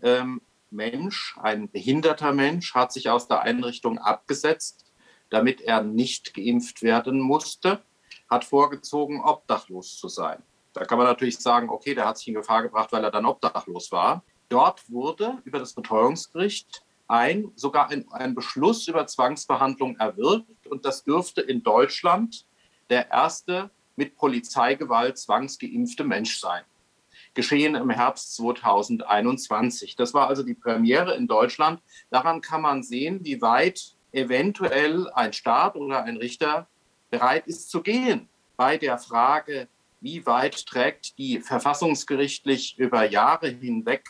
[0.03, 4.85] ähm, Mensch, ein behinderter Mensch, hat sich aus der Einrichtung abgesetzt,
[5.31, 7.81] damit er nicht geimpft werden musste,
[8.29, 10.43] hat vorgezogen, obdachlos zu sein.
[10.73, 13.25] Da kann man natürlich sagen, okay, der hat sich in Gefahr gebracht, weil er dann
[13.25, 14.23] obdachlos war.
[14.47, 21.03] Dort wurde über das Betreuungsgericht ein, sogar ein, ein Beschluss über Zwangsbehandlung erwirkt und das
[21.03, 22.45] dürfte in Deutschland
[22.91, 26.63] der erste mit Polizeigewalt zwangsgeimpfte Mensch sein.
[27.33, 29.95] Geschehen im Herbst 2021.
[29.95, 31.81] Das war also die Premiere in Deutschland.
[32.09, 36.67] Daran kann man sehen, wie weit eventuell ein Staat oder ein Richter
[37.09, 38.29] bereit ist zu gehen
[38.61, 39.67] bei der Frage,
[40.01, 44.05] wie weit trägt die verfassungsgerichtlich über Jahre hinweg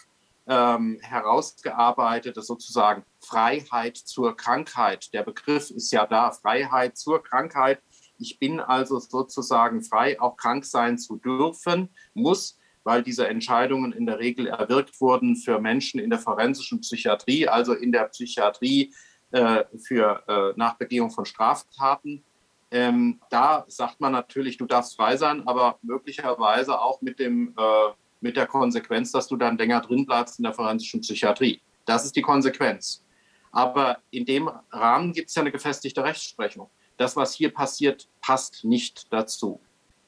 [0.47, 5.13] ähm, herausgearbeitete sozusagen Freiheit zur Krankheit.
[5.13, 7.81] Der Begriff ist ja da, Freiheit zur Krankheit.
[8.17, 14.06] Ich bin also sozusagen frei, auch krank sein zu dürfen, muss, weil diese Entscheidungen in
[14.06, 18.94] der Regel erwirkt wurden für Menschen in der forensischen Psychiatrie, also in der Psychiatrie
[19.32, 20.78] äh, für äh, nach
[21.13, 22.24] von Straftaten.
[22.72, 27.94] Ähm, da sagt man natürlich, du darfst frei sein, aber möglicherweise auch mit, dem, äh,
[28.22, 31.62] mit der Konsequenz, dass du dann länger drin bleibst in der forensischen Psychiatrie.
[31.86, 33.04] Das ist die Konsequenz.
[33.52, 36.70] Aber in dem Rahmen gibt es ja eine gefestigte Rechtsprechung.
[36.98, 39.60] Das, was hier passiert, passt nicht dazu.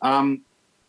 [0.02, 0.46] Ähm,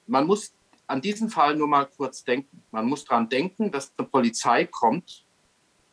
[0.06, 0.54] man muss
[0.86, 2.62] an diesen Fall nur mal kurz denken.
[2.70, 5.24] Man muss daran denken, dass eine Polizei kommt,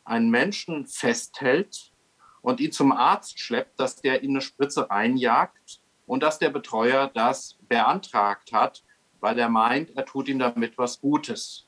[0.03, 1.91] einen Menschen festhält
[2.41, 7.09] und ihn zum Arzt schleppt, dass der ihm eine Spritze reinjagt und dass der Betreuer
[7.13, 8.83] das beantragt hat,
[9.19, 11.67] weil er meint, er tut ihm damit was Gutes.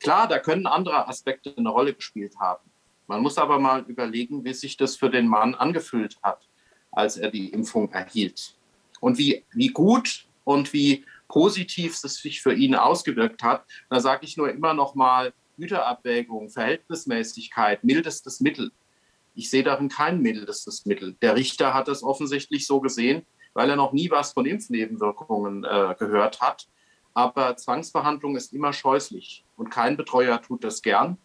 [0.00, 2.70] Klar, da können andere Aspekte eine Rolle gespielt haben.
[3.08, 6.46] Man muss aber mal überlegen, wie sich das für den Mann angefühlt hat,
[6.92, 8.54] als er die Impfung erhielt.
[9.00, 13.64] Und wie, wie gut und wie positiv es sich für ihn ausgewirkt hat.
[13.90, 18.72] Da sage ich nur immer noch mal Güterabwägung, Verhältnismäßigkeit, mildestes Mittel.
[19.34, 21.16] Ich sehe darin kein mildestes Mittel.
[21.22, 25.94] Der Richter hat es offensichtlich so gesehen, weil er noch nie was von Impfnebenwirkungen äh,
[25.98, 26.68] gehört hat.
[27.14, 31.18] Aber Zwangsbehandlung ist immer scheußlich und kein Betreuer tut das gern.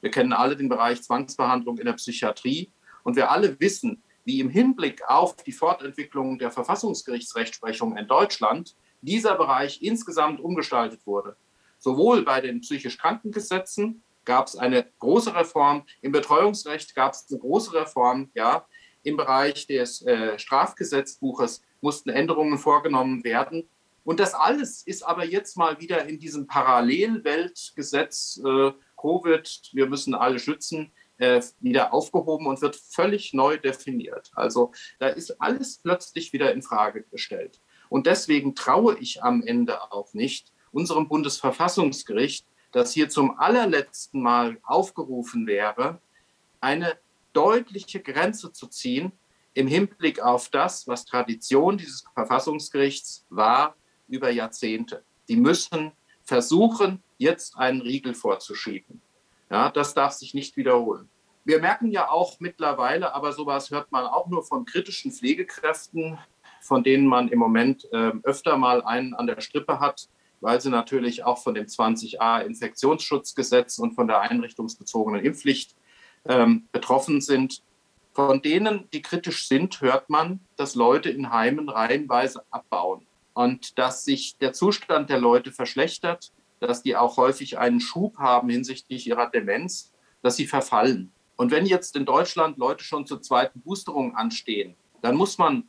[0.00, 2.70] Wir kennen alle den Bereich Zwangsbehandlung in der Psychiatrie
[3.02, 9.36] und wir alle wissen, wie im Hinblick auf die Fortentwicklung der Verfassungsgerichtsrechtsprechung in Deutschland dieser
[9.36, 11.36] Bereich insgesamt umgestaltet wurde.
[11.78, 15.84] Sowohl bei den psychisch Krankengesetzen gab es eine große Reform.
[16.02, 18.30] Im Betreuungsrecht gab es eine große Reform.
[18.34, 18.66] Ja,
[19.02, 23.68] im Bereich des äh, Strafgesetzbuches mussten Änderungen vorgenommen werden.
[24.04, 30.14] Und das alles ist aber jetzt mal wieder in diesem Parallelweltgesetz äh, Covid, wir müssen
[30.14, 34.30] alle schützen, äh, wieder aufgehoben und wird völlig neu definiert.
[34.34, 37.60] Also da ist alles plötzlich wieder in Frage gestellt.
[37.88, 44.58] Und deswegen traue ich am Ende auch nicht unserem Bundesverfassungsgericht, dass hier zum allerletzten Mal
[44.62, 46.00] aufgerufen wäre,
[46.60, 46.98] eine
[47.32, 49.12] deutliche Grenze zu ziehen
[49.54, 53.74] im Hinblick auf das, was Tradition dieses Verfassungsgerichts war
[54.08, 55.02] über Jahrzehnte.
[55.28, 59.00] Die müssen versuchen, jetzt einen Riegel vorzuschieben.
[59.50, 61.08] Ja, das darf sich nicht wiederholen.
[61.44, 66.18] Wir merken ja auch mittlerweile, aber sowas hört man auch nur von kritischen Pflegekräften,
[66.60, 70.08] von denen man im Moment äh, öfter mal einen an der Strippe hat,
[70.40, 75.74] weil sie natürlich auch von dem 20a Infektionsschutzgesetz und von der einrichtungsbezogenen Impfpflicht
[76.26, 77.62] ähm, betroffen sind.
[78.12, 84.04] Von denen, die kritisch sind, hört man, dass Leute in Heimen reihenweise abbauen und dass
[84.04, 89.30] sich der Zustand der Leute verschlechtert, dass die auch häufig einen Schub haben hinsichtlich ihrer
[89.30, 89.92] Demenz,
[90.22, 91.12] dass sie verfallen.
[91.36, 95.68] Und wenn jetzt in Deutschland Leute schon zur zweiten Boosterung anstehen, dann muss man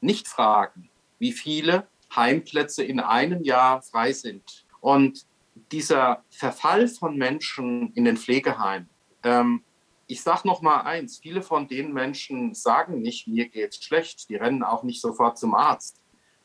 [0.00, 4.64] nicht fragen, wie viele Heimplätze in einem Jahr frei sind.
[4.80, 5.26] Und
[5.72, 8.88] dieser Verfall von Menschen in den Pflegeheimen,
[9.24, 9.62] ähm,
[10.06, 14.28] ich sage noch mal eins: Viele von den Menschen sagen nicht, mir geht's schlecht.
[14.28, 16.00] Die rennen auch nicht sofort zum Arzt.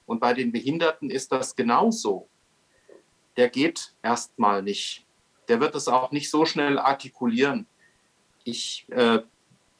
[0.05, 2.27] Und bei den Behinderten ist das genauso.
[3.37, 5.05] Der geht erstmal nicht.
[5.47, 7.67] Der wird es auch nicht so schnell artikulieren.
[8.43, 9.19] Ich äh,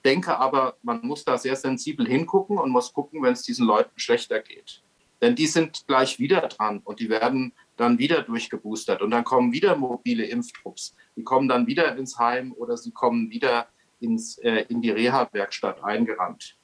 [0.04, 3.98] denke aber, man muss da sehr sensibel hingucken und muss gucken, wenn es diesen Leuten
[4.00, 4.82] schlechter geht.
[5.22, 9.52] Denn die sind gleich wieder dran und die werden dann wieder durchgeboostert und dann kommen
[9.52, 10.96] wieder mobile Impftrupps.
[11.16, 13.68] Die kommen dann wieder ins Heim oder sie kommen wieder
[14.00, 16.58] ins, äh, in die Reha-Werkstatt eingerannt.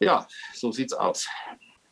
[0.00, 1.28] Ja, so sieht's aus.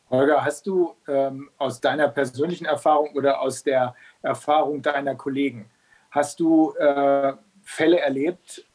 [0.09, 5.69] Holger, hast du ähm, aus deiner persönlichen Erfahrung oder aus der Erfahrung deiner Kollegen,
[6.09, 7.33] hast du äh,
[7.63, 8.65] Fälle erlebt,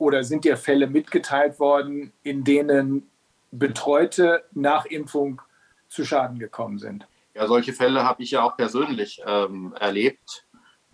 [0.00, 3.10] oder sind dir Fälle mitgeteilt worden, in denen
[3.50, 5.42] Betreute nach Impfung
[5.88, 7.06] zu Schaden gekommen sind?
[7.34, 10.46] Ja, solche Fälle habe ich ja auch persönlich ähm, erlebt.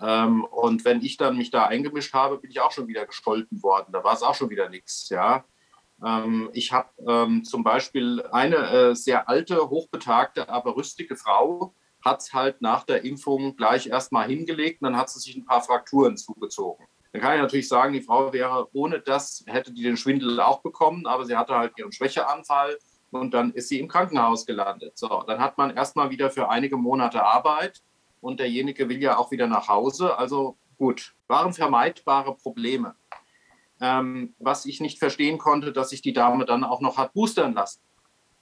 [0.02, 3.62] Ähm, und wenn ich dann mich da eingemischt habe, bin ich auch schon wieder gescholten
[3.62, 3.92] worden.
[3.92, 5.08] Da war es auch schon wieder nichts.
[5.08, 5.44] Ja.
[6.04, 11.72] Ähm, ich habe ähm, zum Beispiel eine äh, sehr alte, hochbetagte, aber rüstige Frau,
[12.04, 15.44] hat es halt nach der Impfung gleich erstmal hingelegt und dann hat sie sich ein
[15.44, 16.86] paar Frakturen zugezogen.
[17.12, 20.60] Dann kann ich natürlich sagen, die Frau wäre ohne das, hätte die den Schwindel auch
[20.60, 22.78] bekommen, aber sie hatte halt ihren Schwächeanfall
[23.10, 24.98] und dann ist sie im Krankenhaus gelandet.
[24.98, 27.82] So, dann hat man erstmal wieder für einige Monate Arbeit
[28.20, 30.18] und derjenige will ja auch wieder nach Hause.
[30.18, 32.94] Also gut, waren vermeidbare Probleme.
[33.80, 37.54] Ähm, was ich nicht verstehen konnte, dass sich die Dame dann auch noch hat boostern
[37.54, 37.80] lassen.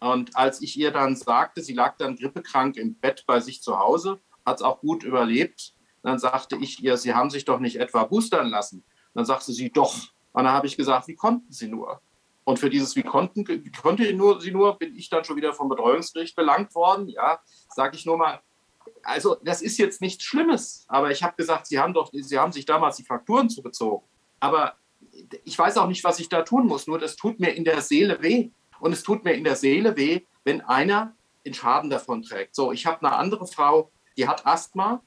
[0.01, 3.79] Und als ich ihr dann sagte, sie lag dann grippekrank im Bett bei sich zu
[3.79, 5.74] Hause, hat es auch gut überlebt,
[6.05, 8.85] dann sagte ich ihr, Sie haben sich doch nicht etwa boostern lassen.
[9.15, 9.95] Dann sagte sie, doch.
[10.33, 12.01] Und dann habe ich gesagt, wie konnten Sie nur?
[12.45, 15.55] Und für dieses, wie konnten, wie konnte nur, sie nur, bin ich dann schon wieder
[15.55, 17.09] vom Betreuungsgericht belangt worden.
[17.09, 17.41] Ja,
[17.71, 18.41] sage ich nur mal,
[19.03, 22.53] also das ist jetzt nichts Schlimmes, aber ich habe gesagt, Sie haben doch, Sie haben
[22.53, 24.07] sich damals die Frakturen zugezogen.
[24.41, 24.75] Aber
[25.45, 27.81] ich weiß auch nicht, was ich da tun muss, nur das tut mir in der
[27.81, 28.51] Seele weh.
[28.81, 31.15] Und es tut mir in der Seele weh, wenn einer
[31.47, 32.55] den Schaden davon trägt.
[32.55, 35.03] So, ich habe eine andere Frau, die hat Asthma,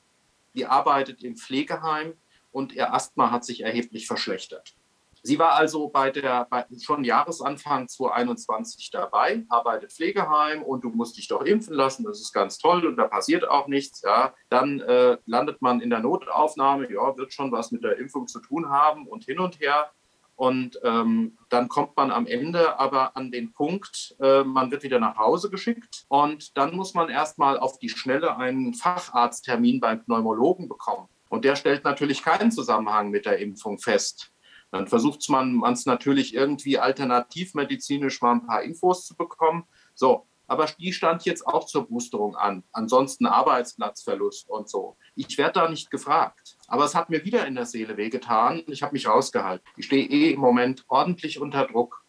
[0.57, 2.13] die arbeitet im Pflegeheim
[2.51, 4.75] und ihr Asthma hat sich erheblich verschlechtert.
[5.23, 11.17] Sie war also bei der, bei, schon Jahresanfang 2021 dabei, arbeitet Pflegeheim und du musst
[11.17, 14.01] dich doch impfen lassen, das ist ganz toll und da passiert auch nichts.
[14.03, 14.33] Ja.
[14.49, 18.39] Dann äh, landet man in der Notaufnahme, ja, wird schon was mit der Impfung zu
[18.39, 19.91] tun haben und hin und her.
[20.37, 24.99] Und ähm, dann kommt man am Ende aber an den Punkt, äh, man wird wieder
[24.99, 30.69] nach Hause geschickt und dann muss man erstmal auf die Schnelle einen Facharzttermin beim Pneumologen
[30.69, 31.07] bekommen.
[31.29, 34.31] Und der stellt natürlich keinen Zusammenhang mit der Impfung fest.
[34.69, 39.63] Dann versucht man es natürlich irgendwie alternativmedizinisch mal ein paar Infos zu bekommen.
[39.95, 42.63] So, aber die stand jetzt auch zur Boosterung an.
[42.71, 44.97] Ansonsten Arbeitsplatzverlust und so.
[45.15, 46.57] Ich werde da nicht gefragt.
[46.67, 48.63] Aber es hat mir wieder in der Seele wehgetan.
[48.67, 49.67] Ich habe mich rausgehalten.
[49.75, 52.03] Ich stehe eh im Moment ordentlich unter Druck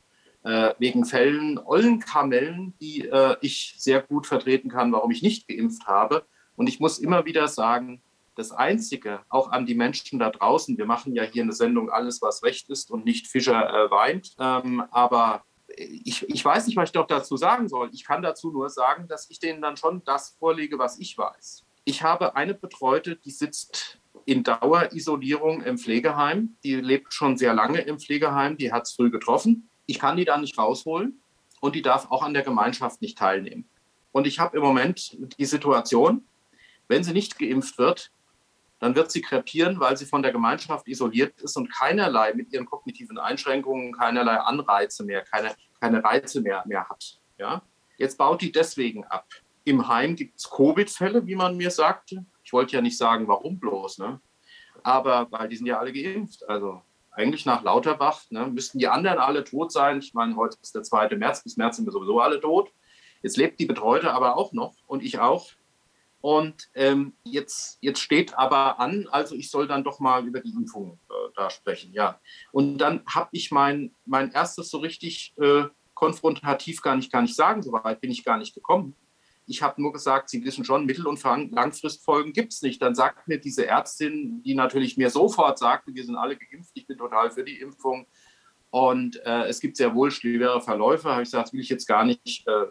[0.45, 5.49] äh, wegen Fällen, ollen Kamellen, die äh, ich sehr gut vertreten kann, warum ich nicht
[5.49, 6.25] geimpft habe.
[6.57, 8.03] Und ich muss immer wieder sagen,
[8.35, 12.23] das Einzige, auch an die Menschen da draußen, wir machen ja hier eine Sendung Alles,
[12.23, 15.43] was recht ist und nicht Fischer äh, weint, ähm, aber
[15.79, 17.91] ich, ich weiß nicht, was ich doch dazu sagen soll.
[17.93, 21.65] Ich kann dazu nur sagen, dass ich denen dann schon das vorlege, was ich weiß.
[21.85, 26.57] Ich habe eine Betreute, die sitzt in Dauerisolierung im Pflegeheim.
[26.63, 28.57] Die lebt schon sehr lange im Pflegeheim.
[28.57, 29.71] Die hat es früh getroffen.
[29.87, 31.23] Ich kann die da nicht rausholen
[31.61, 33.69] und die darf auch an der Gemeinschaft nicht teilnehmen.
[34.13, 36.27] Und ich habe im Moment die Situation,
[36.89, 38.11] wenn sie nicht geimpft wird,
[38.81, 42.67] dann wird sie krepieren, weil sie von der Gemeinschaft isoliert ist und keinerlei mit ihren
[42.67, 47.21] kognitiven Einschränkungen, keinerlei Anreize mehr, keine, keine Reize mehr, mehr hat.
[47.39, 47.63] Ja?
[47.97, 49.27] Jetzt baut die deswegen ab.
[49.65, 52.25] Im Heim gibt es Covid-Fälle, wie man mir sagte.
[52.43, 54.21] Ich wollte ja nicht sagen, warum bloß, ne?
[54.83, 56.49] aber weil die sind ja alle geimpft.
[56.49, 59.99] Also eigentlich nach Lauterbach ne, müssten die anderen alle tot sein.
[59.99, 61.17] Ich meine, heute ist der 2.
[61.17, 62.73] März, bis März sind wir sowieso alle tot.
[63.23, 65.51] Jetzt lebt die Betreute aber auch noch und ich auch.
[66.21, 70.51] Und ähm, jetzt, jetzt steht aber an, also ich soll dann doch mal über die
[70.51, 72.21] Impfung äh, da sprechen, ja.
[72.51, 77.37] Und dann habe ich mein, mein erstes so richtig äh, konfrontativ gar nicht, gar nicht
[77.37, 78.97] sagen, so weit bin ich gar nicht gekommen.
[79.47, 82.83] Ich habe nur gesagt, Sie wissen schon, Mittel- und Langfristfolgen gibt es nicht.
[82.83, 86.87] Dann sagt mir diese Ärztin, die natürlich mir sofort sagte, wir sind alle geimpft, ich
[86.87, 88.07] bin total für die Impfung.
[88.71, 91.87] Und äh, es gibt sehr wohl schwere Verläufe, habe ich gesagt, das will ich jetzt
[91.87, 92.67] gar nicht äh,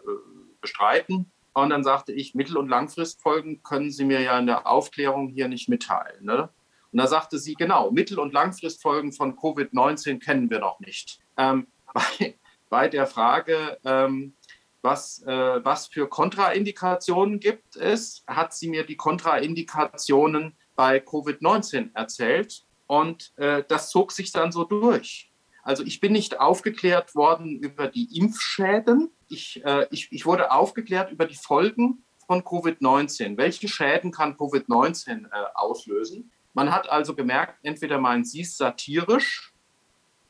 [0.60, 1.32] bestreiten.
[1.62, 5.48] Und dann sagte ich, Mittel- und Langfristfolgen können Sie mir ja in der Aufklärung hier
[5.48, 6.24] nicht mitteilen.
[6.24, 6.48] Ne?
[6.92, 11.20] Und da sagte sie, genau, Mittel- und Langfristfolgen von Covid-19 kennen wir noch nicht.
[11.36, 14.34] Ähm, bei, bei, der Frage, ähm,
[14.82, 22.64] was, äh, was für Kontraindikationen gibt es, hat sie mir die Kontraindikationen bei Covid-19 erzählt.
[22.86, 25.30] Und äh, das zog sich dann so durch.
[25.62, 31.10] Also ich bin nicht aufgeklärt worden über die Impfschäden, ich, äh, ich, ich wurde aufgeklärt
[31.12, 33.36] über die Folgen von Covid-19.
[33.36, 36.30] Welche Schäden kann Covid-19 äh, auslösen?
[36.54, 39.52] Man hat also gemerkt, entweder meint sie es satirisch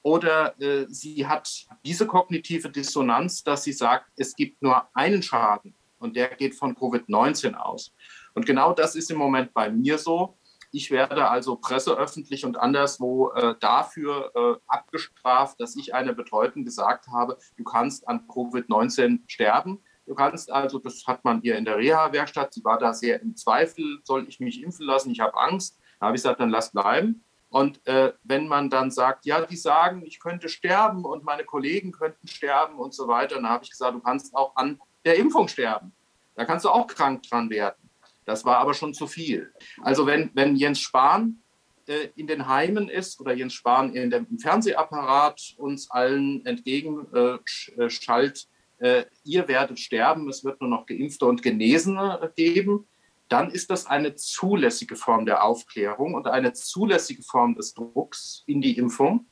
[0.03, 5.75] oder äh, sie hat diese kognitive Dissonanz, dass sie sagt, es gibt nur einen Schaden
[5.99, 7.93] und der geht von Covid-19 aus.
[8.35, 10.38] Und genau das ist im Moment bei mir so.
[10.71, 17.09] Ich werde also presseöffentlich und anderswo äh, dafür äh, abgestraft, dass ich einer Betreuten gesagt
[17.09, 19.83] habe, du kannst an Covid-19 sterben.
[20.07, 23.37] Du kannst also, das hat man hier in der Reha-Werkstatt, sie war da sehr im
[23.37, 25.79] Zweifel, soll ich mich impfen lassen, ich habe Angst.
[26.01, 27.25] Da habe ich gesagt, dann lass bleiben.
[27.51, 31.93] Und äh, wenn man dann sagt, ja, die sagen, ich könnte sterben und meine Kollegen
[31.93, 35.49] könnten sterben und so weiter, dann habe ich gesagt, du kannst auch an der Impfung
[35.49, 35.93] sterben.
[36.35, 37.88] Da kannst du auch krank dran werden.
[38.29, 39.55] Das war aber schon zu viel.
[39.81, 41.41] Also wenn, wenn Jens Spahn
[41.87, 48.49] äh, in den Heimen ist oder Jens Spahn in dem, im Fernsehapparat uns allen entgegenschallt,
[48.81, 52.87] äh, äh, ihr werdet sterben, es wird nur noch Geimpfte und Genesene geben,
[53.31, 58.61] dann ist das eine zulässige Form der Aufklärung und eine zulässige Form des Drucks in
[58.61, 59.26] die Impfung.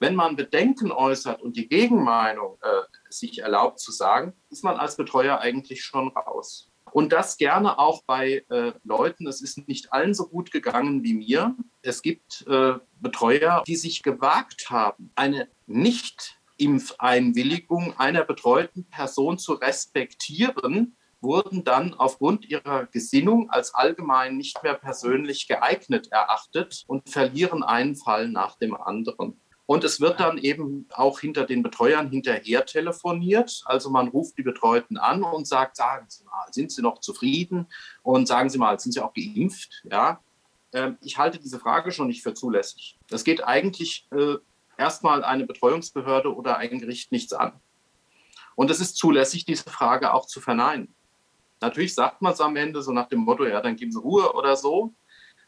[0.00, 4.96] Wenn man Bedenken äußert und die Gegenmeinung äh, sich erlaubt zu sagen, ist man als
[4.96, 6.70] Betreuer eigentlich schon raus.
[6.94, 11.14] Und das gerne auch bei äh, Leuten, es ist nicht allen so gut gegangen wie
[11.14, 11.56] mir.
[11.82, 20.96] Es gibt äh, Betreuer, die sich gewagt haben, eine Nicht-Impfeinwilligung einer betreuten Person zu respektieren,
[21.20, 27.96] wurden dann aufgrund ihrer Gesinnung als allgemein nicht mehr persönlich geeignet erachtet und verlieren einen
[27.96, 29.40] Fall nach dem anderen.
[29.66, 33.62] Und es wird dann eben auch hinter den Betreuern hinterher telefoniert.
[33.64, 37.66] Also man ruft die Betreuten an und sagt, sagen Sie mal, sind Sie noch zufrieden?
[38.02, 39.82] Und sagen Sie mal, sind Sie auch geimpft?
[39.90, 40.20] Ja.
[40.74, 42.98] Ähm, ich halte diese Frage schon nicht für zulässig.
[43.08, 44.36] Das geht eigentlich äh,
[44.76, 47.52] erstmal eine Betreuungsbehörde oder ein Gericht nichts an.
[48.56, 50.94] Und es ist zulässig, diese Frage auch zu verneinen.
[51.60, 54.34] Natürlich sagt man es am Ende so nach dem Motto, ja, dann geben Sie Ruhe
[54.34, 54.92] oder so.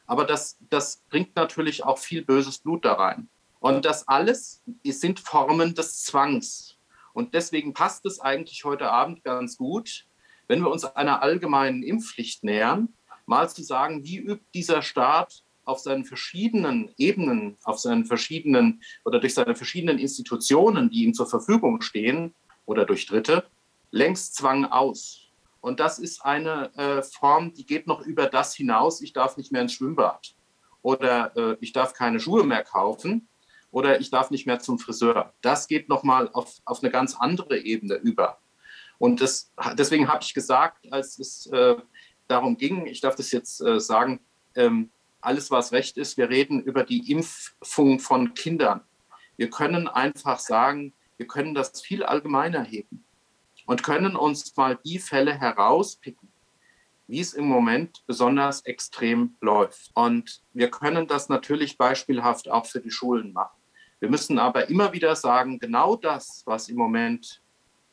[0.07, 3.29] Aber das, das bringt natürlich auch viel böses Blut da rein.
[3.67, 6.77] Und das alles sind Formen des Zwangs.
[7.13, 10.07] Und deswegen passt es eigentlich heute Abend ganz gut,
[10.47, 12.91] wenn wir uns einer allgemeinen Impfpflicht nähern,
[13.27, 19.19] mal zu sagen, wie übt dieser Staat auf seinen verschiedenen Ebenen, auf seinen verschiedenen oder
[19.19, 22.37] durch seine verschiedenen Institutionen, die ihm zur Verfügung stehen
[22.67, 23.47] oder durch Dritte,
[23.91, 25.23] längst Zwang aus.
[25.61, 29.51] Und das ist eine äh, Form, die geht noch über das hinaus, ich darf nicht
[29.51, 30.37] mehr ins Schwimmbad
[30.83, 33.27] oder äh, ich darf keine Schuhe mehr kaufen,
[33.71, 35.33] oder ich darf nicht mehr zum Friseur.
[35.43, 38.39] Das geht nochmal auf, auf eine ganz andere Ebene über.
[38.99, 41.77] Und das, deswegen habe ich gesagt, als es äh,
[42.29, 44.21] darum ging, ich darf das jetzt äh, sagen,
[44.55, 44.91] ähm,
[45.21, 48.83] alles was recht ist, wir reden über die Impfung von Kindern.
[49.37, 53.05] Wir können einfach sagen, wir können das viel allgemeiner heben
[53.67, 56.29] und können uns mal die Fälle herauspicken,
[57.07, 59.91] wie es im Moment besonders extrem läuft.
[59.95, 63.57] Und wir können das natürlich beispielhaft auch für die Schulen machen.
[64.01, 67.41] Wir müssen aber immer wieder sagen, genau das, was im Moment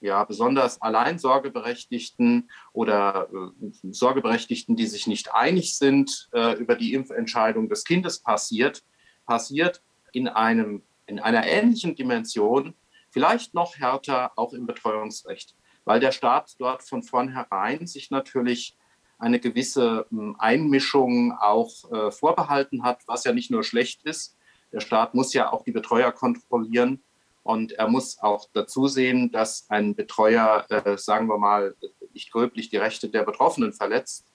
[0.02, 7.70] ja besonders Alleinsorgeberechtigten oder äh, Sorgeberechtigten, die sich nicht einig sind äh, über die Impfentscheidung
[7.70, 8.84] des Kindes passiert,
[9.26, 12.74] passiert in einem in einer ähnlichen Dimension,
[13.10, 15.56] vielleicht noch härter auch im Betreuungsrecht,
[15.86, 18.78] weil der Staat dort von vornherein sich natürlich
[19.24, 24.36] eine gewisse hm, Einmischung auch äh, vorbehalten hat, was ja nicht nur schlecht ist,
[24.74, 27.02] der Staat muss ja auch die Betreuer kontrollieren
[27.44, 31.76] und er muss auch dazu sehen, dass ein Betreuer, äh, sagen wir mal,
[32.14, 34.26] nicht gröblich die Rechte der Betroffenen verletzt.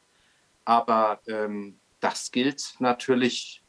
[0.64, 3.62] Aber ähm, das gilt natürlich,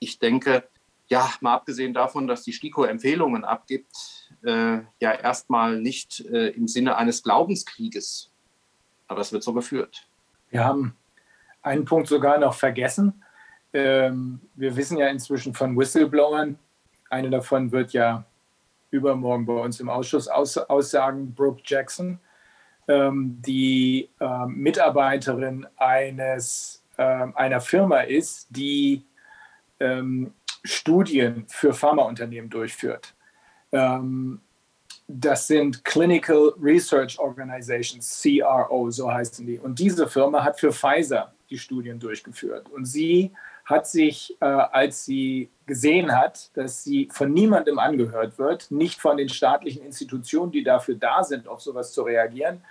[0.00, 0.68] ich denke,
[1.08, 6.68] ja, mal abgesehen davon, dass die STIKO Empfehlungen abgibt, äh, ja erstmal nicht äh, im
[6.68, 8.30] Sinne eines Glaubenskrieges.
[9.06, 10.08] Aber es wird so geführt.
[10.52, 10.94] Wir haben
[11.62, 13.24] einen Punkt sogar noch vergessen.
[13.72, 16.58] Ähm, wir wissen ja inzwischen von Whistleblowern.
[17.08, 18.24] Eine davon wird ja
[18.90, 22.20] übermorgen bei uns im Ausschuss aus, aussagen, Brooke Jackson,
[22.86, 29.06] ähm, die äh, Mitarbeiterin eines, äh, einer Firma ist, die
[29.80, 30.34] ähm,
[30.64, 33.14] Studien für Pharmaunternehmen durchführt.
[33.72, 34.42] Ähm,
[35.08, 39.58] das sind Clinical Research Organizations, CRO, so heißen die.
[39.58, 42.70] Und diese Firma hat für Pfizer die Studien durchgeführt.
[42.70, 43.32] Und sie
[43.64, 49.16] hat sich, äh, als sie gesehen hat, dass sie von niemandem angehört wird, nicht von
[49.16, 52.62] den staatlichen Institutionen, die dafür da sind, auf sowas zu reagieren,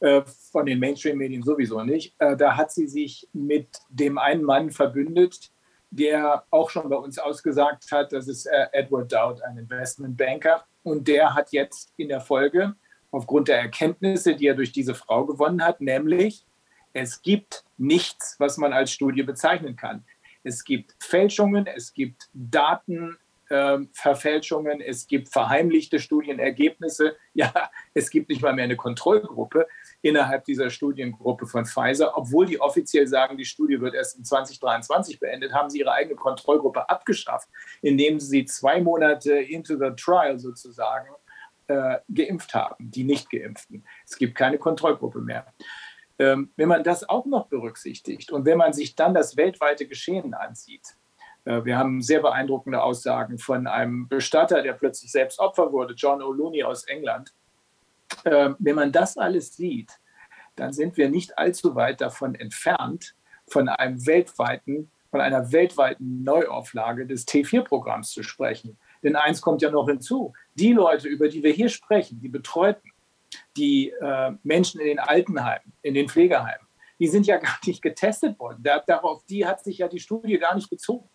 [0.00, 0.22] äh,
[0.52, 5.50] von den Mainstream-Medien sowieso nicht, äh, da hat sie sich mit dem einen Mann verbündet,
[5.90, 10.64] der auch schon bei uns ausgesagt hat, das ist äh, Edward Dowd, ein Investmentbanker.
[10.84, 12.76] Und der hat jetzt in der Folge,
[13.10, 16.46] aufgrund der Erkenntnisse, die er durch diese Frau gewonnen hat, nämlich,
[16.92, 20.04] es gibt nichts, was man als Studie bezeichnen kann
[20.44, 27.16] es gibt Fälschungen, es gibt Datenverfälschungen, äh, es gibt verheimlichte Studienergebnisse.
[27.32, 27.52] Ja,
[27.94, 29.66] es gibt nicht mal mehr eine Kontrollgruppe
[30.04, 32.16] innerhalb dieser Studiengruppe von Pfizer.
[32.16, 36.14] Obwohl die offiziell sagen, die Studie wird erst in 2023 beendet, haben sie ihre eigene
[36.14, 37.48] Kontrollgruppe abgeschafft,
[37.80, 41.08] indem sie zwei Monate into the trial sozusagen
[41.68, 43.86] äh, geimpft haben, die nicht geimpften.
[44.04, 45.46] Es gibt keine Kontrollgruppe mehr.
[46.18, 50.34] Ähm, wenn man das auch noch berücksichtigt und wenn man sich dann das weltweite Geschehen
[50.34, 50.96] ansieht,
[51.46, 56.20] äh, wir haben sehr beeindruckende Aussagen von einem Bestatter, der plötzlich selbst Opfer wurde, John
[56.20, 57.32] O'Looney aus England.
[58.24, 59.98] Äh, wenn man das alles sieht,
[60.56, 63.14] dann sind wir nicht allzu weit davon entfernt,
[63.46, 68.78] von einem weltweiten, von einer weltweiten Neuauflage des T4-Programms zu sprechen.
[69.02, 72.90] Denn eins kommt ja noch hinzu: Die Leute, über die wir hier sprechen, die Betreuten,
[73.56, 76.66] die äh, Menschen in den Altenheimen, in den Pflegeheimen,
[76.98, 78.62] die sind ja gar nicht getestet worden.
[78.62, 81.08] Da, darauf die hat sich ja die Studie gar nicht bezogen.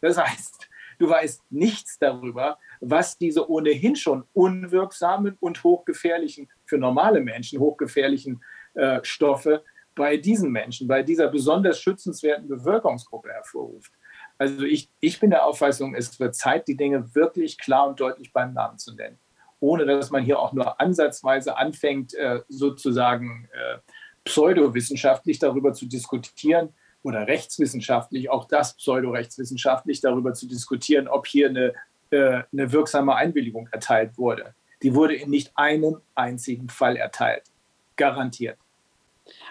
[0.00, 0.68] Das heißt,
[0.98, 8.42] du weißt nichts darüber, was diese ohnehin schon unwirksamen und hochgefährlichen, für normale Menschen hochgefährlichen
[8.74, 13.92] äh, Stoffe bei diesen Menschen, bei dieser besonders schützenswerten Bevölkerungsgruppe hervorruft.
[14.38, 18.32] Also ich, ich bin der Auffassung, es wird Zeit, die Dinge wirklich klar und deutlich
[18.32, 19.18] beim Namen zu nennen,
[19.60, 23.78] ohne dass man hier auch nur ansatzweise anfängt, äh, sozusagen äh,
[24.24, 26.74] pseudowissenschaftlich darüber zu diskutieren
[27.06, 31.72] oder rechtswissenschaftlich, auch das pseudorechtswissenschaftlich darüber zu diskutieren, ob hier eine,
[32.10, 34.54] äh, eine wirksame Einwilligung erteilt wurde.
[34.82, 37.44] Die wurde in nicht einem einzigen Fall erteilt.
[37.94, 38.58] Garantiert.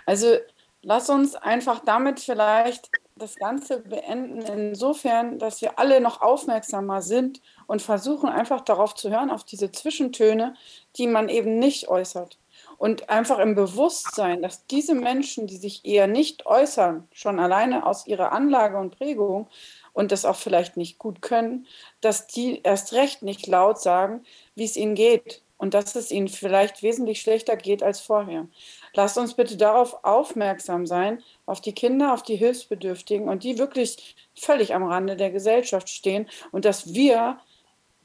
[0.06, 0.36] Also
[0.82, 7.42] lass uns einfach damit vielleicht das Ganze beenden, insofern, dass wir alle noch aufmerksamer sind
[7.68, 10.56] und versuchen einfach darauf zu hören, auf diese Zwischentöne,
[10.98, 12.38] die man eben nicht äußert.
[12.78, 18.08] Und einfach im Bewusstsein, dass diese Menschen, die sich eher nicht äußern, schon alleine aus
[18.08, 19.48] ihrer Anlage und Prägung
[19.94, 21.68] und das auch vielleicht nicht gut können,
[22.02, 26.28] dass die erst recht nicht laut sagen, wie es ihnen geht und dass es ihnen
[26.28, 28.48] vielleicht wesentlich schlechter geht als vorher.
[28.94, 34.16] Lasst uns bitte darauf aufmerksam sein, auf die Kinder, auf die Hilfsbedürftigen und die wirklich
[34.36, 37.40] völlig am Rande der Gesellschaft stehen und dass wir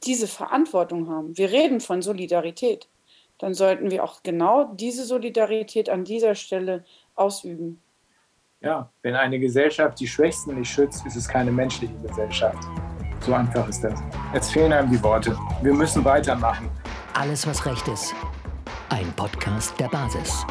[0.05, 1.37] diese Verantwortung haben.
[1.37, 2.89] Wir reden von Solidarität.
[3.41, 6.85] Dann sollten wir auch genau diese Solidarität an dieser Stelle
[7.15, 7.81] ausüben.
[8.61, 12.63] Ja, wenn eine Gesellschaft die Schwächsten nicht schützt, ist es keine menschliche Gesellschaft.
[13.21, 13.99] So einfach ist das.
[14.35, 15.37] Jetzt fehlen einem die Worte.
[15.63, 16.71] Wir müssen weitermachen.
[17.15, 18.15] Alles, was recht ist.
[18.91, 20.45] Ein Podcast der Basis.